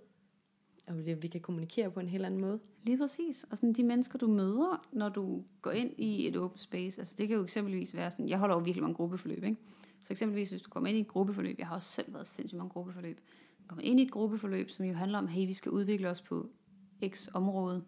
[0.88, 2.60] og vi kan kommunikere på en helt anden måde.
[2.84, 3.46] Lige præcis.
[3.52, 7.16] Og sådan de mennesker, du møder, når du går ind i et open space, altså
[7.18, 9.58] det kan jo eksempelvis være sådan, jeg holder jo virkelig mange gruppeforløb, ikke?
[10.02, 12.58] Så eksempelvis, hvis du kommer ind i et gruppeforløb, jeg har også selv været sindssygt
[12.58, 13.20] mange gruppeforløb,
[13.68, 16.50] kommer ind i et gruppeforløb, som jo handler om, hey, vi skal udvikle os på
[17.08, 17.84] x område,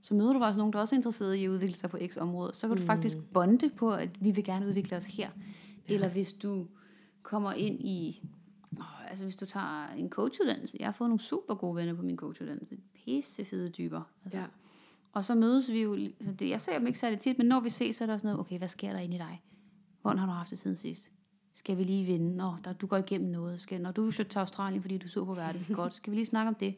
[0.00, 2.16] så møder du faktisk nogen, der også er interesseret i at udvikle sig på x
[2.16, 5.30] område, så kan du faktisk bonde på, at vi vil gerne udvikle os her.
[5.88, 5.94] Ja.
[5.94, 6.66] Eller hvis du
[7.22, 8.22] kommer ind i,
[8.78, 12.02] åh, altså hvis du tager en coachuddannelse, jeg har fået nogle super gode venner på
[12.02, 14.02] min coachuddannelse, pisse fede typer.
[14.24, 14.44] Altså, Ja.
[15.12, 17.60] og så mødes vi jo, så det, jeg ser dem ikke særlig tit, men når
[17.60, 19.42] vi ses, så er der sådan noget, okay, hvad sker der inde i dig?
[20.02, 21.12] Hvordan har du haft det siden sidst?
[21.52, 22.36] Skal vi lige vinde?
[22.36, 23.60] Nå, der, du går igennem noget.
[23.60, 25.66] Skal, når du vil flytte til Australien, fordi du sur på verden.
[25.74, 26.74] Godt, skal vi lige snakke om det?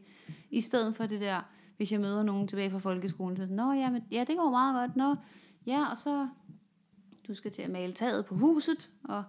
[0.51, 1.41] I stedet for det der,
[1.77, 4.75] hvis jeg møder nogen tilbage fra folkeskolen, så Nå, ja, men, ja, det går meget
[4.75, 4.97] godt.
[4.97, 5.17] Nå,
[5.67, 6.29] ja, og så,
[7.29, 9.25] du skal til at male taget på huset, og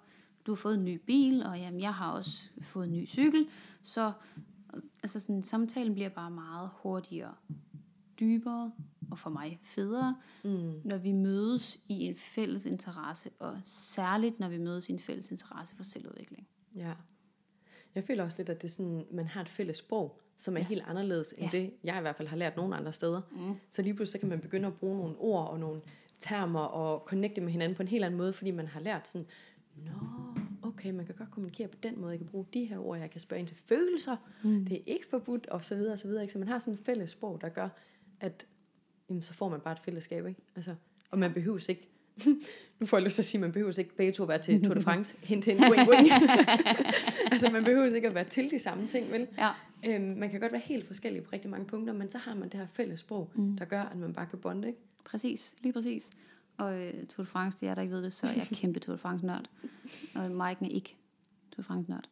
[0.45, 3.47] du har fået en ny bil, og jamen, jeg har også fået en ny cykel.
[3.83, 4.11] Så
[5.03, 7.33] altså sådan, samtalen bliver bare meget hurtigere,
[8.23, 8.71] dybere,
[9.11, 10.73] og for mig federe, Mm.
[10.83, 15.31] når vi mødes i en fælles interesse, og særligt når vi mødes i en fælles
[15.31, 16.47] interesse for selvudvikling.
[16.75, 16.93] Ja.
[17.95, 20.59] Jeg føler også lidt, at det er sådan, man har et fælles sprog, som er
[20.59, 20.65] ja.
[20.65, 21.57] helt anderledes end Ja.
[21.57, 23.21] det, jeg i hvert fald har lært nogle andre steder.
[23.31, 23.55] Mm.
[23.71, 25.81] Så lige pludselig så kan man begynde at bruge nogle ord og nogle
[26.19, 29.27] termer og connecte med hinanden på en helt anden måde, fordi man har lært sådan,
[29.75, 29.91] nå,
[30.61, 33.09] okay, man kan godt kommunikere på den måde, jeg kan bruge de her ord, jeg
[33.11, 34.65] kan spørge ind til følelser, mm.
[34.65, 36.23] det er ikke forbudt, og så videre, og så videre.
[36.23, 36.33] Ikke?
[36.33, 37.69] Så man har sådan et fælles sprog, der gør,
[38.23, 38.47] at
[39.09, 40.41] jamen, så får man bare et fællesskab, ikke?
[40.55, 40.75] Altså,
[41.11, 41.89] og man behøver ikke,
[42.79, 44.63] nu får jeg lyst til at sige, man behøver ikke begge to at være til
[44.63, 46.07] Tour de France, hint, hint, wing, wing.
[47.31, 49.27] altså, man behøver ikke at være til de samme ting, vel?
[49.37, 49.49] Ja.
[49.87, 52.49] Øhm, man kan godt være helt forskellig på rigtig mange punkter, men så har man
[52.49, 53.57] det her fælles sprog, mm.
[53.57, 54.79] der gør, at man bare kan bonde, ikke?
[55.05, 56.09] Præcis, lige præcis.
[56.57, 58.79] Og øh, Tour de France, det er der ikke ved det, så er jeg kæmpe
[58.79, 59.49] Tour de France-nørd.
[60.15, 60.95] Og Mike er ikke
[61.51, 62.09] Tour de France-nørd.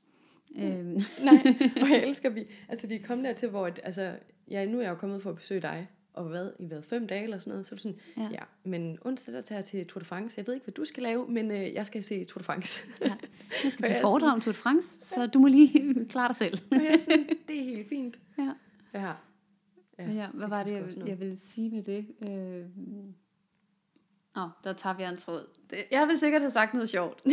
[0.55, 4.15] Øhm, Nej, og jeg elsker, vi, altså vi er kommet dertil, hvor, at, altså,
[4.51, 5.87] ja, nu er jeg jo kommet for at besøge dig,
[6.23, 8.21] og hvad, i været fem dage eller sådan noget, så er du sådan, ja.
[8.21, 8.29] Ja.
[8.31, 10.85] ja, men onsdag der tager jeg til Tour de France, jeg ved ikke, hvad du
[10.85, 12.81] skal lave, men øh, jeg skal se Tour de France.
[13.01, 13.15] ja.
[13.63, 16.57] Jeg skal til foredrag om Tour de France, så du må lige klare dig selv.
[16.71, 18.19] og jeg er sådan, det er helt fint.
[18.37, 18.53] Ja.
[18.93, 19.13] Ja.
[19.99, 22.07] Ja, ja hvad var det, jeg, jeg ville sige med det?
[22.29, 22.65] Øh,
[24.37, 25.47] Åh, der tager vi en tråd.
[25.91, 27.21] Jeg vil sikkert have sagt noget sjovt.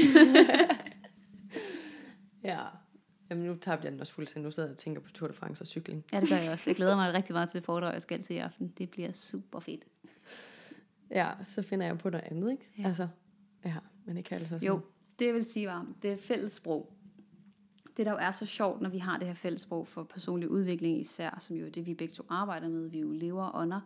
[2.45, 2.61] Ja.
[3.31, 4.45] Jamen nu tabte jeg den også fuldstændig.
[4.47, 6.05] Nu sidder jeg og tænker på Tour de France og cykling.
[6.13, 6.71] Ja, det gør jeg også.
[6.71, 8.73] Jeg glæder mig rigtig meget til det foredrag, jeg skal til i aften.
[8.79, 9.85] Det bliver super fedt.
[11.11, 12.69] Ja, så finder jeg på noget andet, ikke?
[12.79, 12.87] Ja.
[12.87, 13.09] Altså,
[13.65, 13.75] ja,
[14.05, 14.69] men ikke altså sådan.
[14.69, 14.81] Jo,
[15.19, 16.93] det vil sige var, det er fælles sprog.
[17.97, 20.49] Det der jo er så sjovt, når vi har det her fælles sprog for personlig
[20.51, 23.81] udvikling især, som jo er det, vi begge to arbejder med, vi jo lever under,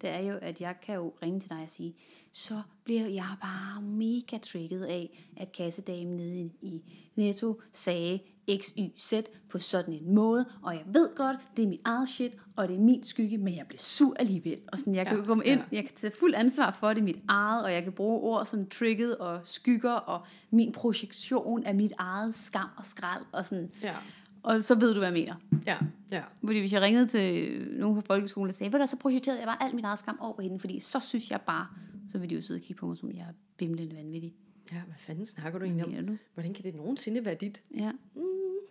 [0.00, 1.94] det er jo, at jeg kan jo ringe til dig og sige,
[2.32, 6.82] så bliver jeg bare mega trigget af, at kassedamen nede i- i
[7.16, 8.20] Netto sagde
[8.60, 9.12] X, Y, Z
[9.50, 12.76] på sådan en måde, og jeg ved godt, det er mit eget shit, og det
[12.76, 14.58] er min skygge, men jeg bliver sur alligevel.
[14.72, 15.76] Og sådan, jeg kan Ja, komme ind, ja.
[15.76, 18.46] jeg kan tage fuld ansvar for det, er mit eget, og jeg kan bruge ord
[18.46, 23.70] som trigget og skygger, og min projektion af mit eget skam og skrald, og sådan.
[23.82, 23.94] Ja,
[24.42, 25.34] Og så ved du, hvad jeg mener.
[25.66, 25.76] ja,
[26.10, 26.22] ja.
[26.44, 29.46] Fordi hvis jeg ringede til nogen fra folkeskolen og sagde, ved du, så projekterede jeg
[29.46, 31.66] bare alt mit eget skam over på hende, fordi så synes jeg bare,
[32.12, 34.34] så vil de jo sidde og kigge på mig, som jeg er bimlende vanvittig.
[34.72, 36.06] Ja, hvad fanden snakker du Hvad egentlig om?
[36.06, 36.16] du?
[36.34, 37.62] Hvordan kan det nogensinde være dit?
[37.76, 37.90] Ja.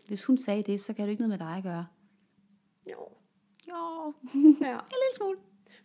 [0.08, 1.86] Hvis hun sagde det, så kan det ikke noget med dig at gøre.
[2.92, 3.08] Jo.
[3.68, 4.14] Jo,
[4.62, 4.74] Ja.
[4.74, 5.38] en lille smule.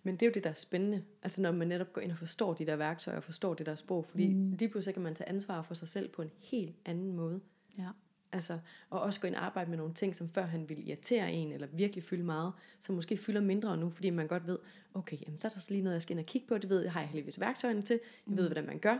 [0.02, 1.04] Men det er jo det, der er spændende.
[1.22, 3.74] Altså når man netop går ind og forstår de der værktøjer og forstår det der
[3.74, 4.04] sprog.
[4.04, 4.50] Fordi mm.
[4.50, 7.40] lige pludselig kan man tage ansvar for sig selv på en helt anden måde.
[7.78, 7.88] Ja.
[8.32, 8.58] Altså,
[8.90, 11.52] og også gå ind og arbejde med nogle ting, som før han ville irritere en,
[11.52, 14.58] eller virkelig fylde meget, som måske fylder mindre nu, fordi man godt ved,
[14.94, 16.70] okay, jamen, så er der så lige noget, jeg skal ind og kigge på, det
[16.70, 18.98] ved jeg, har jeg heldigvis værktøjerne til, jeg ved, hvordan man gør.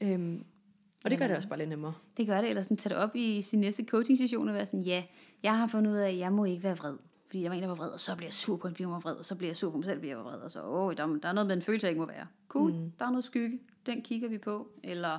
[0.00, 0.44] Øhm,
[1.04, 1.94] og det gør det også bare lidt nemmere.
[2.16, 4.66] Det gør det, eller sådan, tage det op i sin næste coaching session og være
[4.66, 5.04] sådan, ja,
[5.42, 6.96] jeg har fundet ud af, at jeg må ikke være vred.
[7.26, 8.84] Fordi der var en, der var vred, og så bliver jeg sur på en, fordi
[8.84, 10.38] hun var vred, og så bliver jeg sur på mig selv, fordi jeg var vred,
[10.38, 12.26] og så, åh, der, der er noget med en følelse, jeg ikke må være.
[12.48, 12.92] Cool, mm.
[12.98, 14.68] der er noget skygge, den kigger vi på.
[14.84, 15.18] Eller,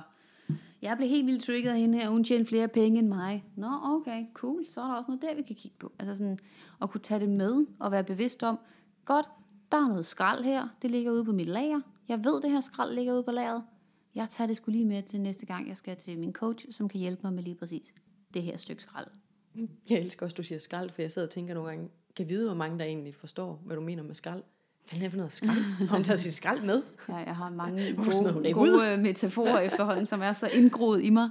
[0.82, 3.44] jeg blev helt vildt trigget af hende her, hun tjener flere penge end mig.
[3.56, 5.92] Nå, okay, cool, så er der også noget der, vi kan kigge på.
[5.98, 6.38] Altså sådan,
[6.82, 8.58] at kunne tage det med, og være bevidst om,
[9.04, 9.26] godt,
[9.72, 11.80] der er noget skrald her, det ligger ude på mit lager.
[12.08, 13.62] Jeg ved, det her skrald ligger ude på lageret.
[14.14, 16.88] Jeg tager det skulle lige med til næste gang, jeg skal til min coach, som
[16.88, 17.94] kan hjælpe mig med lige præcis
[18.34, 19.06] det her stykke skrald.
[19.90, 22.46] Jeg elsker også, du siger skrald, for jeg sidder og tænker nogle gange, kan vide,
[22.46, 24.42] hvor mange der egentlig forstår, hvad du mener med skrald.
[24.88, 25.58] Hvad er det for noget skrald?
[25.88, 26.82] Har hun taget sit skrald med?
[27.08, 31.28] Ja, jeg har mange gode, gode øh, metaforer efterhånden, som er så indgroet i mig.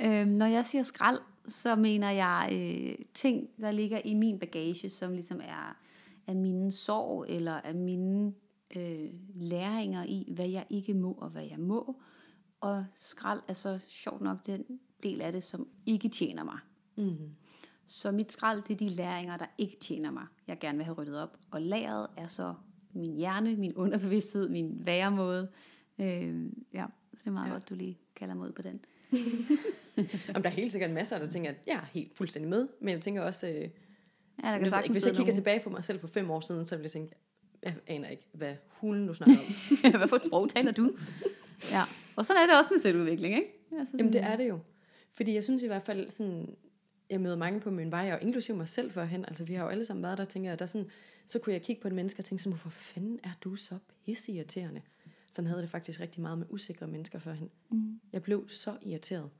[0.00, 0.20] Ja.
[0.20, 1.18] Øhm, når jeg siger skrald,
[1.48, 5.76] så mener jeg øh, ting, der ligger i min bagage, som ligesom er
[6.26, 8.32] af mine sorg, eller af mine
[8.76, 12.00] øh, læringer i, hvad jeg ikke må, og hvad jeg må.
[12.60, 14.64] Og skrald er så sjovt nok den
[15.02, 16.58] del af det, som ikke tjener mig.
[16.96, 17.16] Mm.
[17.86, 20.94] Så mit skrald, det er de læringer, der ikke tjener mig, jeg gerne vil have
[20.94, 21.36] ryddet op.
[21.50, 22.54] Og lageret er så
[22.92, 25.48] min hjerne, min underbevidsthed, min væremåde.
[25.98, 27.52] Øh, ja, så det er meget Ja.
[27.52, 28.80] godt, du lige kalder ud på den.
[30.28, 32.68] Jamen, der er helt sikkert masser, der tænker, at jeg er helt fuldstændig med.
[32.80, 33.54] Men jeg tænker også, øh,
[34.44, 35.34] Ja, der kan ikke, hvis jeg kigger nogen.
[35.34, 37.14] tilbage på mig selv for fem år siden, så vil jeg tænke,
[37.66, 39.92] jeg aner ikke, hvad hulen du snakker om.
[39.98, 40.96] Hvad for et sprog taler du?
[41.70, 41.82] Ja,
[42.16, 43.48] og sådan er det også med selvudvikling, ikke?
[43.78, 44.58] Altså Jamen det er det jo.
[45.12, 46.56] Fordi jeg synes i hvert fald sådan,
[47.10, 49.70] jeg møder mange på min vej, og inklusive mig selv førhen, altså vi har jo
[49.70, 50.90] alle sammen været der, tænker jeg, der sådan,
[51.26, 53.78] så kunne jeg kigge på et menneske og tænke sådan, hvorfor fanden er du så
[54.04, 54.80] pisseirriterende?
[55.30, 57.50] Sådan havde det faktisk rigtig meget med usikre mennesker førhen.
[57.70, 58.00] Mm.
[58.12, 59.30] Jeg blev så irriteret.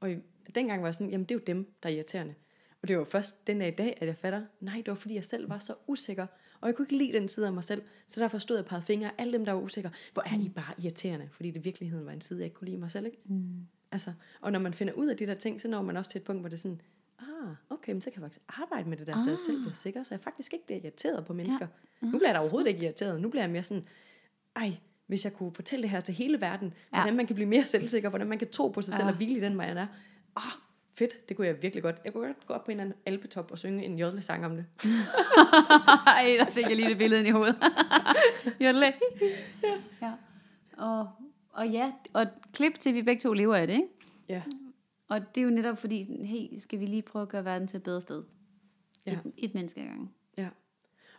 [0.00, 0.16] Og i-
[0.54, 2.34] dengang var jeg sådan, jamen det er jo dem, der er irriterende.
[2.82, 5.14] Og det var først den dag i dag, at jeg fatter, nej, det var fordi
[5.14, 6.26] jeg selv var så usikker,
[6.60, 7.82] og jeg kunne ikke lide den side af mig selv.
[8.08, 9.90] Så derfor stod jeg og pegede fingre alle dem, der var usikre.
[10.12, 12.68] Hvor er I bare irriterende, fordi det i virkeligheden var en side, jeg ikke kunne
[12.68, 13.18] lide mig selv, ikke?
[13.24, 13.66] Mm.
[13.92, 16.18] Altså, og når man finder ud af de der ting, så når man også til
[16.18, 16.80] et punkt, hvor det er sådan,
[17.18, 19.24] ah, okay, men så kan jeg faktisk arbejde med det der, ah.
[19.24, 21.66] så jeg selv bliver sikker, så jeg faktisk ikke bliver irriteret på mennesker.
[22.02, 22.06] Ja.
[22.06, 23.20] Nu bliver jeg da overhovedet ikke irriteret.
[23.20, 23.84] Nu bliver jeg mere sådan,
[24.56, 24.76] ej,
[25.06, 26.96] hvis jeg kunne fortælle det her til hele verden, ja.
[26.96, 29.10] Hvordan man kan blive mere selvsikker, hvordan man kan tro på sig selv Ja.
[29.10, 29.86] og hvile i den, man er.
[30.36, 30.42] Ah,
[30.98, 31.96] fedt, det kunne jeg virkelig godt.
[32.04, 34.56] Jeg kunne godt gå op på en eller anden alpetop og synge en jodle-sang om
[34.56, 34.64] det.
[36.06, 37.56] Ej, der fik jeg lige det billede ind i hovedet.
[38.64, 38.86] Jodle.
[39.62, 39.76] ja.
[40.02, 40.12] ja.
[40.76, 41.08] Og,
[41.50, 43.88] og ja, og klip til, vi begge to lever af det, ikke?
[44.28, 44.42] Ja,
[45.08, 47.76] Og det er jo netop fordi, hey, skal vi lige prøve at gøre verden til
[47.76, 48.22] et bedre sted?
[49.06, 49.12] Ja.
[49.12, 50.10] Et, et menneske ad gangen.
[50.38, 50.48] ja.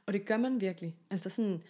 [0.05, 0.95] Og det gør man virkelig.
[1.09, 1.63] Altså sådan,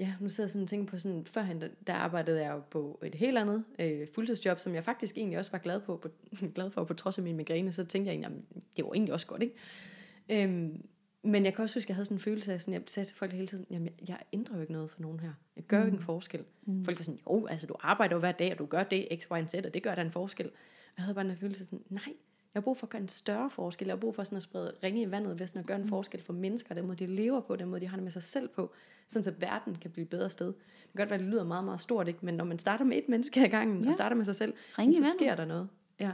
[0.00, 3.00] ja, nu sidder jeg sådan og tænker på sådan, førhen, der, arbejdede jeg jo på
[3.02, 6.08] et helt andet øh, fuldtidsjob, som jeg faktisk egentlig også var glad, på, på,
[6.54, 9.14] glad for, på trods af min migræne, så tænkte jeg egentlig, jamen, det var egentlig
[9.14, 9.54] også godt, ikke?
[10.28, 10.82] Øhm,
[11.24, 13.08] men jeg kan også huske, at jeg havde sådan en følelse af, sådan, jeg sagde
[13.08, 15.32] til folk hele tiden, jamen, jeg, jeg ændrer jo ikke noget for nogen her.
[15.56, 16.44] Jeg gør jo ikke en forskel.
[16.66, 16.84] Mm.
[16.84, 19.24] Folk var sådan, jo, altså du arbejder jo hver dag, og du gør det, x,
[19.24, 20.46] y, z, og det gør da en forskel.
[20.46, 22.12] Og jeg havde bare den følelse sådan, nej,
[22.54, 23.86] jeg har brug for at gøre en større forskel.
[23.86, 25.86] Jeg har brug for sådan at sprede ringe i vandet, ved sådan at gøre en
[25.88, 28.22] forskel for mennesker, den måde de lever på, den måde de har det med sig
[28.22, 28.72] selv på,
[29.08, 30.46] sådan så verden kan blive et bedre sted.
[30.46, 30.56] Det
[30.92, 32.18] kan godt være, at det lyder meget, meget stort, ikke?
[32.22, 33.88] men når man starter med et menneske ad gangen, ja.
[33.88, 35.68] Og starter med sig selv, Ring så sker der noget.
[36.00, 36.12] Ja.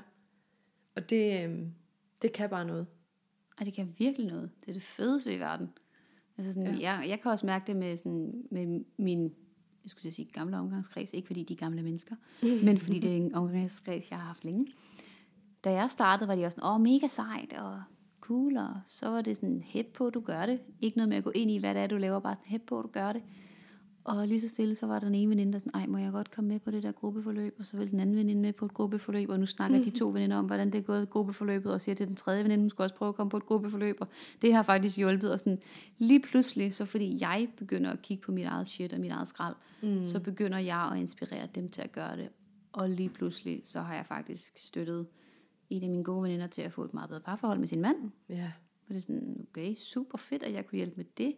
[0.94, 1.72] Og det, øhm,
[2.22, 2.86] det kan bare noget.
[3.58, 4.50] Og det kan virkelig noget.
[4.60, 5.68] Det er det fedeste i verden.
[6.38, 6.92] Altså sådan, Ja.
[6.92, 9.34] jeg, jeg kan også mærke det med, sådan, med min
[9.84, 11.14] jeg skulle sige gamle omgangskreds.
[11.14, 12.16] Ikke fordi de er gamle mennesker,
[12.66, 14.66] men fordi det er en omgangskreds, jeg har haft længe.
[15.66, 17.82] Da jeg startede, var de også sådan, åh, mega sejt og
[18.20, 20.60] cool, og så var det sådan, hæb på, du gør det.
[20.80, 22.62] Ikke noget med at gå ind i, hvad det er, du laver, bare sådan, hæb
[22.66, 23.22] på, du gør det.
[24.04, 26.12] Og lige så stille, så var der den ene veninde, der sådan, ej, må jeg
[26.12, 27.56] godt komme med på det der gruppeforløb?
[27.58, 30.08] Og så vil den anden veninde med på et gruppeforløb, og nu snakker de to
[30.08, 32.70] veninder om, hvordan det er gået i gruppeforløbet, og siger til den tredje veninde, hun
[32.70, 34.08] skal også prøve at komme på et gruppeforløb, og
[34.42, 35.32] det har faktisk hjulpet.
[35.32, 35.58] Og sådan,
[35.98, 39.28] lige pludselig, så fordi jeg begynder at kigge på mit eget shit og mit eget
[39.28, 40.04] skrald, mm.
[40.04, 42.28] så begynder jeg at inspirere dem til at gøre det.
[42.72, 45.06] Og lige pludselig, så har jeg faktisk støttet
[45.70, 48.10] en af mine gode veninder til at få et meget bedre parforhold med sin mand.
[48.28, 48.52] Ja.
[48.88, 51.34] Og det er sådan, okay, super fedt, at jeg kunne hjælpe med det.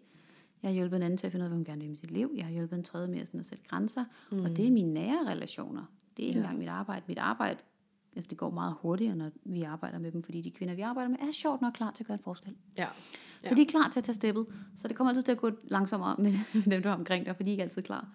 [0.62, 1.96] Jeg har hjulpet en anden til at finde ud af, hvad hun gerne vil med
[1.96, 2.32] sit liv.
[2.36, 4.04] Jeg har hjulpet en tredje med sådan at sætte grænser.
[4.32, 4.40] Mm.
[4.44, 5.84] Og det er mine nære relationer.
[6.16, 6.44] Det er ikke Ja.
[6.44, 6.50] ja.
[6.50, 7.04] engang mit arbejde.
[7.08, 7.58] Mit arbejde,
[8.16, 11.08] altså det går meget hurtigere, når vi arbejder med dem, fordi de kvinder, vi arbejder
[11.10, 12.54] med, er sjovt nok klar til at gøre en forskel.
[12.78, 12.88] Ja.
[13.44, 14.46] Så de er klar til at tage steppet.
[14.76, 16.32] Så det kommer altid til at gå langsommere med,
[16.70, 18.08] dem, der er omkring dig, for de er ikke altid klar.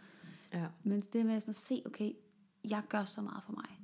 [0.53, 0.65] Ja.
[0.83, 2.11] Men det med sådan at se, okay,
[2.69, 3.79] jeg gør så meget for mig,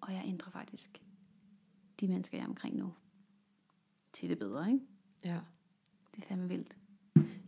[0.00, 1.02] og jeg ændrer faktisk
[2.06, 2.92] de mennesker, jeg er omkring nu,
[4.12, 4.80] til det bedre, ikke?
[5.24, 5.38] Ja.
[6.16, 6.76] Det er fandme vildt.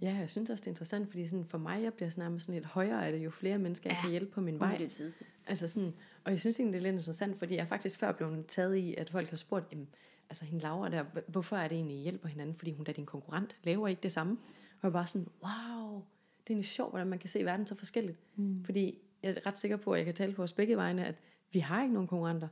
[0.00, 2.46] Ja, jeg synes også, det er interessant, fordi sådan for mig, jeg bliver sådan nærmest
[2.46, 4.60] sådan lidt højere af det, jo flere mennesker, jeg Ja, kan hjælpe på min Det
[4.60, 4.74] vej.
[4.74, 5.24] er det fedeste.
[5.46, 5.92] Altså sådan,
[6.24, 8.94] og jeg synes egentlig, det er lidt interessant, fordi jeg faktisk før blevet taget i,
[8.94, 9.88] at folk har spurgt, jamen,
[10.30, 12.54] altså hende Laura der, "H- hvorfor er det egentlig, I hjælper hinanden?
[12.56, 14.32] Fordi hun er din konkurrent, laver ikke det samme?
[14.80, 17.74] Og jeg bare sådan, wow, det er egentlig sjovt, hvordan man kan se verden så
[17.74, 18.18] forskelligt.
[18.36, 18.64] Mm.
[18.64, 21.14] Fordi jeg er ret sikker på, at jeg kan tale for os begge vegne, at
[21.52, 22.48] vi har ikke nogen konkurrenter.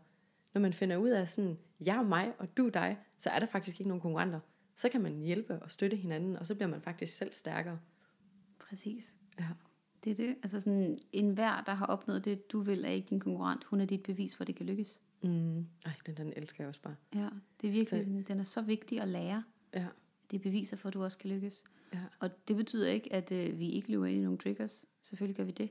[0.54, 3.38] Når man finder ud af sådan, jeg er mig, og du er dig, så er
[3.38, 4.40] der faktisk ikke nogen konkurrenter.
[4.76, 7.78] Så kan man hjælpe og støtte hinanden, og så bliver man faktisk selv stærkere.
[8.58, 9.16] Præcis.
[9.40, 9.46] Ja.
[10.04, 10.36] Det er det.
[10.42, 13.64] Altså sådan, en hver, der har opnået det, du vil, er ikke din konkurrent.
[13.64, 15.00] Hun er dit bevis for, at det kan lykkes.
[15.22, 15.58] Mm.
[15.84, 16.96] Ej, den, den elsker jeg også bare.
[17.14, 17.28] Ja,
[17.60, 19.44] det er virkelig, Så- den, den er så vigtig at lære.
[19.74, 19.86] Ja,
[20.30, 21.64] Det er beviser for, at du også kan lykkes.
[21.94, 24.86] ja, Og det betyder ikke, at øh, vi ikke løber ind i nogle triggers.
[25.00, 25.70] Selvfølgelig gør vi det.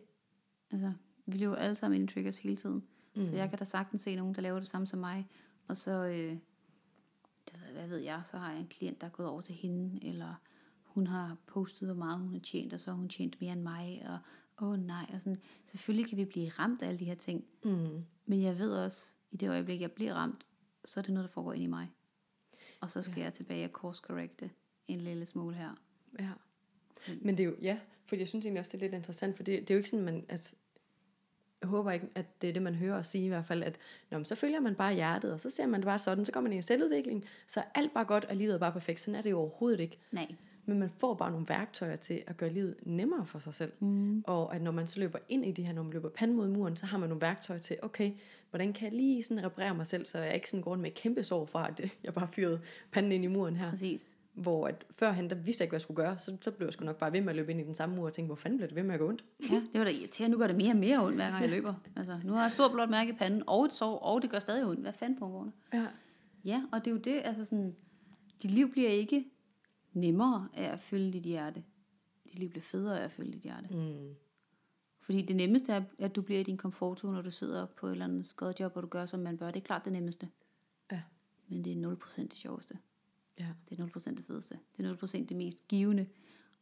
[0.71, 0.93] Altså,
[1.25, 2.83] vi løber alle sammen ind i triggers hele tiden.
[3.15, 3.23] Mm.
[3.25, 5.27] Så jeg kan da sagtens se nogen, der laver det samme som mig.
[5.67, 6.37] Og så, øh,
[7.73, 10.35] hvad ved jeg, så har jeg en klient, der er gået over til hende, eller
[10.83, 13.61] hun har postet, hvor meget hun har tjent, og så har hun tjent mere end
[13.61, 14.19] mig, og
[14.65, 15.41] åh oh, nej, og sådan.
[15.65, 18.05] Selvfølgelig kan vi blive ramt af alle de her ting, mm.
[18.25, 20.47] men jeg ved også, i det øjeblik, jeg bliver ramt,
[20.85, 21.91] så er det noget, der foregår ind i mig.
[22.81, 23.23] Og så skal ja.
[23.23, 24.51] jeg tilbage og course correcte
[24.87, 25.75] en lille smule her.
[26.19, 26.31] Ja.
[27.21, 29.43] Men det er jo, ja, for jeg synes egentlig også, det er lidt interessant, for
[29.43, 30.55] det, det er jo ikke sådan, man, at
[31.61, 33.77] jeg håber ikke, at det er det, man hører os sige i hvert fald, at
[34.11, 36.31] Nå, men så følger man bare hjertet, og så ser man det bare sådan, så
[36.31, 38.99] går man i en selvudvikling, så er alt bare godt, og livet er bare perfekt.
[38.99, 39.97] Sådan er det jo overhovedet ikke.
[40.11, 40.35] Nej.
[40.65, 43.71] Men man får bare nogle værktøjer til at gøre livet nemmere for sig selv.
[43.79, 44.23] Mm.
[44.27, 46.47] Og at når man så løber ind i det her, når man løber panden mod
[46.47, 48.11] muren, så har man nogle værktøjer til, okay,
[48.49, 50.89] hvordan kan jeg lige sådan reparere mig selv, så jeg ikke sådan går rundt med
[50.89, 53.69] et kæmpe sår fra, at jeg bare fyrede panden ind i muren her.
[53.69, 54.05] Præcis.
[54.33, 56.73] Hvor at førhen, der vidste jeg ikke, hvad jeg skulle gøre, så, så blev jeg
[56.73, 58.35] sgu nok bare ved med at løbe ind i den samme mur og tænke, hvor
[58.35, 59.25] fanden blev det ved med at gå ondt?
[59.51, 60.35] Ja, det var da irriterende.
[60.35, 61.73] Nu gør det mere og mere ondt, hver gang jeg løber.
[61.95, 64.39] Altså, nu har jeg stort blåt mærke i panden, og et sår, og det gør
[64.39, 64.81] stadig ondt.
[64.81, 65.79] Hvad fanden på det?
[65.79, 65.87] Ja.
[66.45, 67.75] Ja, og det er jo det, altså sådan,
[68.43, 69.25] dit liv bliver ikke
[69.93, 71.63] nemmere af at følge dit hjerte.
[72.23, 73.67] Dit liv bliver federe af at følge dit hjerte.
[73.75, 74.15] Mm.
[75.01, 77.91] Fordi det nemmeste er, at du bliver i din komfortzone, når du sidder på et
[77.91, 79.51] eller andet skodjob, og du gør, som man bør.
[79.51, 80.29] Det er klart det nemmeste.
[80.91, 81.01] Ja.
[81.47, 82.77] Men det er 0% det sjoveste.
[83.39, 83.47] Ja.
[83.69, 84.59] Det er 0% det fedeste.
[84.77, 86.07] Det er 0% det mest givende.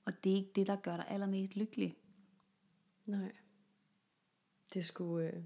[0.05, 1.97] Og det er ikke det, der gør dig allermest lykkelig.
[3.05, 3.31] Nej.
[4.73, 5.31] Det skulle...
[5.33, 5.43] Øh...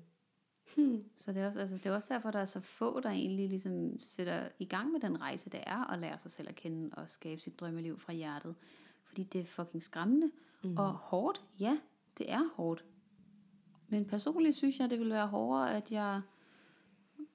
[1.16, 3.50] Så det er, også, altså, det er også derfor, der er så få, der egentlig
[3.50, 6.96] ligesom sætter i gang med den rejse, det er at lære sig selv at kende
[6.96, 8.56] og skabe sit drømmeliv fra hjertet.
[9.04, 10.32] Fordi det er fucking skræmmende.
[10.64, 10.78] Mm.
[10.78, 11.80] Og hårdt, ja,
[12.18, 12.86] det er hårdt.
[13.88, 16.22] Men personligt synes jeg, det ville være hårdere, at jeg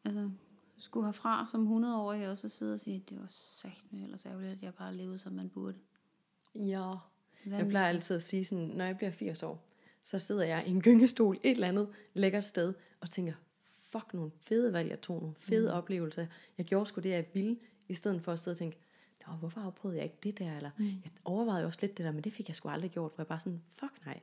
[0.04, 0.30] altså,
[0.78, 4.52] skulle herfra som 100-årig, og så sidde og sige, det var sagt med ellers ærgerligt,
[4.52, 5.76] at jeg bare levede, som man burde.
[6.54, 6.94] Ja.
[7.44, 9.64] Hvad Jeg plejer altid at sige sådan, når jeg bliver 80 år,
[10.02, 13.32] så sidder jeg i en gyngestol et eller andet lækkert sted, og tænker,
[13.80, 15.76] fuck nogle fede valg, jeg tog, nogle fede mm.
[15.76, 16.26] oplevelser.
[16.58, 17.58] Jeg gjorde sgu det, jeg ville,
[17.88, 18.78] i stedet for at sidde og tænke,
[19.28, 20.56] Nå, hvorfor afprøvede jeg ikke det der?
[20.56, 20.84] Eller, mm.
[20.84, 23.22] Jeg overvejede jo også lidt det der, men det fik jeg sgu aldrig gjort, hvor
[23.22, 24.20] jeg bare sådan, fuck nej.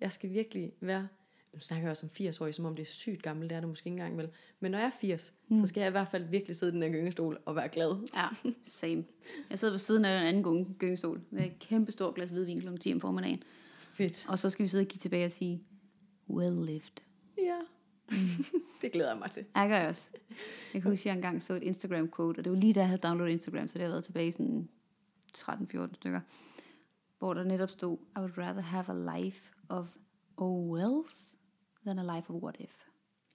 [0.00, 1.08] Jeg skal virkelig være,
[1.56, 3.60] nu snakker jeg også om 80 år, som om det er sygt gammelt, det er
[3.60, 4.28] det måske ikke engang vel.
[4.60, 5.56] Men når jeg er 80, mm.
[5.56, 8.08] så skal jeg i hvert fald virkelig sidde i den her gyngestol og være glad.
[8.14, 9.04] Ja, same.
[9.50, 12.60] Jeg sidder ved siden af den anden gung- gyngestol med et kæmpe stort glas hvidvin
[12.60, 12.76] kl.
[12.76, 13.42] 10 om formiddagen.
[13.92, 14.26] Fedt.
[14.28, 15.62] Og så skal vi sidde og kigge tilbage og sige,
[16.30, 17.00] well lived.
[17.38, 17.58] Ja,
[18.82, 19.44] det glæder jeg mig til.
[19.54, 20.10] Jeg gør jeg også.
[20.74, 22.88] Jeg kan huske, at jeg engang så et Instagram-quote, og det var lige da jeg
[22.88, 24.68] havde downloadet Instagram, så det har været tilbage i sådan
[25.38, 26.20] 13-14 stykker,
[27.18, 29.88] hvor der netop stod, I would rather have a life of
[30.36, 31.35] oh wells
[31.86, 32.88] than a life of what if.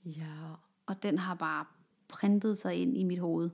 [0.06, 0.54] Ja,
[0.86, 1.66] Og den har bare
[2.08, 3.49] printet sig ind i mit hoved,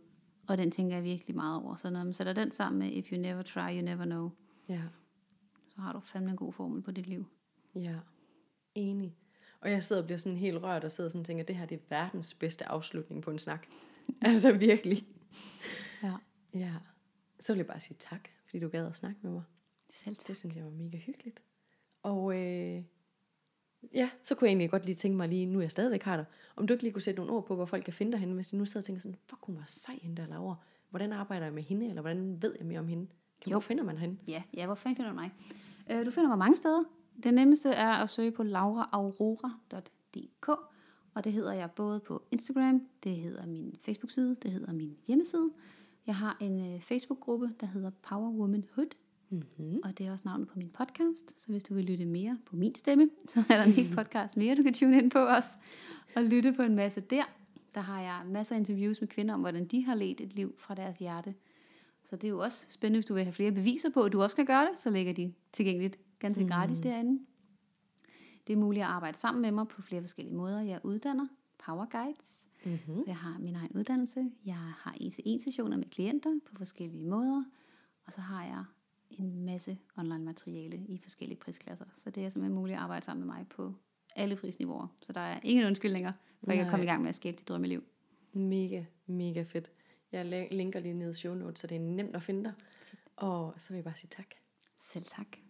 [0.48, 1.76] og den tænker jeg virkelig meget over.
[1.76, 4.32] Så når man sætter den sammen med, if you never try, you never know,
[4.70, 4.82] ja.
[5.70, 7.26] så har du fandme en god formel på dit liv.
[7.76, 8.00] Ja,
[8.76, 9.18] enig.
[9.62, 11.66] Og jeg sidder og bliver sådan helt rørt og sidder sådan og tænker, det her
[11.66, 13.68] det er verdens bedste afslutning på en snak.
[14.22, 15.08] altså virkelig.
[16.04, 16.14] Ja.
[16.54, 16.76] Ja.
[17.40, 19.44] Så vil jeg bare sige tak, fordi du gad at snakke med mig.
[19.90, 20.28] Selv tak.
[20.28, 21.42] Det synes jeg var mega hyggeligt.
[22.04, 22.84] Og øh,
[23.94, 26.26] ja, så kunne jeg egentlig godt lige tænke mig lige, nu jeg stadigvæk har dig,
[26.56, 28.34] om du ikke lige kunne sætte nogle ord på, hvor folk kan finde dig henne,
[28.34, 30.56] hvis de nu sidder og tænker sådan, fuck, hun var sej hende der Laura.
[30.90, 33.08] Hvordan arbejder jeg med hende, eller hvordan ved jeg mere om hende?
[33.42, 34.18] Kan, hvor finder man hende?
[34.28, 35.32] Ja, ja, hvor fanden finder du mig?
[35.92, 36.84] Øh, du finder mig mange steder.
[37.24, 40.50] Det nemmeste er at søge på lauraaurora.dk,
[41.14, 45.52] og det hedder jeg både på Instagram, det hedder min Facebook-side, det hedder min hjemmeside.
[46.08, 48.96] Jeg har en øh, Facebook-gruppe, der hedder Power Womanhood,
[49.30, 49.80] Mm-hmm.
[49.84, 52.56] og det er også navnet på min podcast, så hvis du vil lytte mere på
[52.56, 55.46] min stemme, så er der en hel podcast mere, du kan tune ind på os,
[56.16, 57.24] og lytte på en masse der.
[57.76, 60.56] Der har jeg masser af interviews med kvinder om, hvordan de har ledt et liv
[60.58, 61.36] fra deres hjerte.
[62.04, 64.22] Så det er jo også spændende, hvis du vil have flere beviser på, at du
[64.22, 66.50] også kan gøre det, så ligger de tilgængeligt ganske mm.
[66.50, 67.26] gratis derinde.
[68.48, 70.62] Det er muligt at arbejde sammen med mig på flere forskellige måder.
[70.62, 71.28] Jeg uddanner
[71.66, 72.96] Power Guides, Mm-hmm.
[72.96, 74.32] så jeg har min egen uddannelse.
[74.46, 77.44] Jeg har en-til-en sessioner med klienter på forskellige måder.
[78.06, 78.64] Og så har jeg
[79.10, 81.86] en masse online materiale i forskellige prisklasser.
[81.96, 83.74] Så det er simpelthen muligt at arbejde sammen med mig på
[84.16, 84.88] alle prisniveauer.
[85.02, 86.12] Så der er ingen undskyldninger
[86.44, 87.84] for ikke at komme i gang med at skabe dit drømmeliv.
[88.34, 89.72] Mega, mega fedt.
[90.12, 92.54] Jeg linker lige ned i show notes, så det er nemt at finde dig.
[93.16, 94.28] Og så vil jeg bare sige tak.
[94.80, 95.47] Selv tak.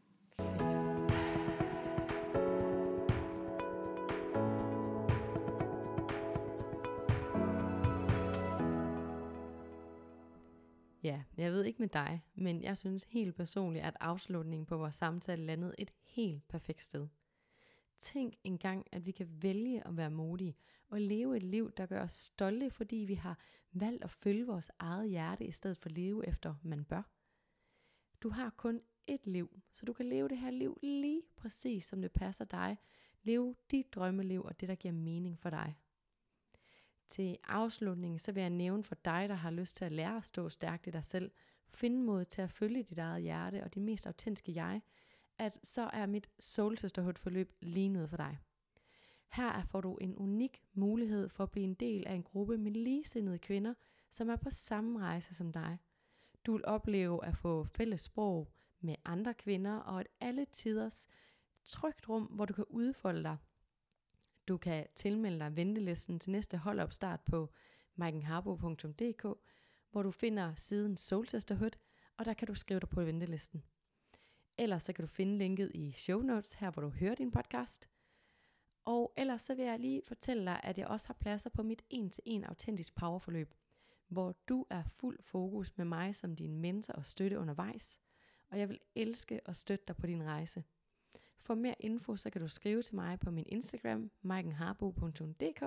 [11.68, 15.92] Ikke med dig, men jeg synes helt personligt, at afslutningen på vores samtale landede et
[16.04, 17.08] helt perfekt sted.
[18.00, 20.58] Tænk engang, at vi kan vælge at være modige
[20.90, 23.40] og leve et liv, der gør os stolte, fordi vi har
[23.72, 27.02] valgt at følge vores eget hjerte, i stedet for at leve efter, man bør.
[28.22, 32.02] Du har kun et liv, så du kan leve det her liv lige præcis, som
[32.02, 32.78] det passer dig.
[33.24, 35.78] Leve dit drømmeliv og det, der giver mening for dig.
[37.10, 40.26] Til afslutningen, så vil jeg nævne for dig, der har lyst til at lære at
[40.26, 41.32] stå stærkt i dig selv,
[41.70, 44.82] finde mod til at følge dit eget hjerte og det mest autentiske jeg,
[45.38, 48.38] at så er mit Soul Sisterhood forløb lige noget for dig.
[49.32, 52.72] Her får du en unik mulighed for at blive en del af en gruppe med
[52.72, 53.74] ligesindede kvinder,
[54.12, 55.78] som er på samme rejse som dig.
[56.46, 61.08] Du vil opleve at få fælles sprog med andre kvinder og et alle tiders
[61.66, 63.38] trygt rum, hvor du kan udfolde dig.
[64.48, 67.50] Du kan tilmelde dig ventelisten til næste holdopstart på
[67.96, 69.26] maikenharbo.dk,
[69.92, 71.72] hvor du finder siden Soul Sisterhood,
[72.18, 73.64] og der kan du skrive dig på ventelisten.
[74.58, 77.90] Ellers så kan du finde linket i show notes, her hvor du hører din podcast.
[78.86, 81.82] Og ellers så vil jeg lige fortælle dig, at jeg også har pladser på mit
[81.94, 83.54] 1-til-1 autentisk powerforløb,
[84.08, 88.00] hvor du er fuld fokus med mig som din mentor og støtte undervejs.
[88.50, 90.64] Og jeg vil elske at støtte dig på din rejse.
[91.38, 95.64] For mere info, så kan du skrive til mig på min Instagram, maikenharbo.dk,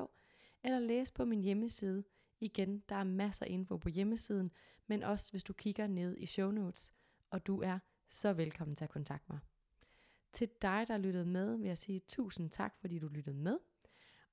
[0.65, 2.05] eller læse på min hjemmeside.
[2.41, 4.51] Igen, der er masser af info på hjemmesiden,
[4.87, 6.95] men også hvis du kigger ned i show notes,
[7.31, 7.79] og du er
[8.09, 9.39] så velkommen til at kontakte mig.
[10.33, 13.59] Til dig, der lyttede med, vil jeg sige tusind tak, fordi du lyttede med.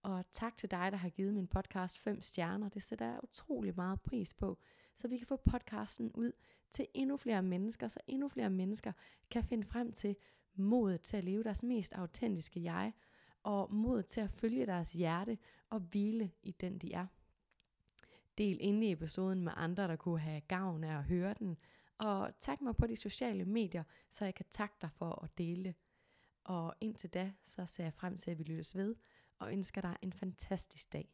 [0.02, 2.70] Og tak til dig, der har givet min podcast 5 stjerner.
[2.70, 4.60] Det sætter jeg utrolig meget pris på,
[4.96, 6.32] så vi kan få podcasten ud
[6.72, 8.92] til endnu flere mennesker, så endnu flere mennesker
[9.30, 10.16] kan finde frem til
[10.56, 12.94] modet til at leve deres mest autentiske jeg,
[13.44, 15.38] og modet til at følge deres hjerte
[15.70, 17.08] og hvile i den, de er.
[18.38, 21.58] Del endelig i episoden med andre, der kunne have gavn af at høre den,
[21.98, 25.76] og tag mig på de sociale medier, så jeg kan takke dig for at dele.
[26.44, 28.96] Og indtil da, så ser jeg frem til, at vi lyttes ved,
[29.40, 31.14] og ønsker dig en fantastisk dag.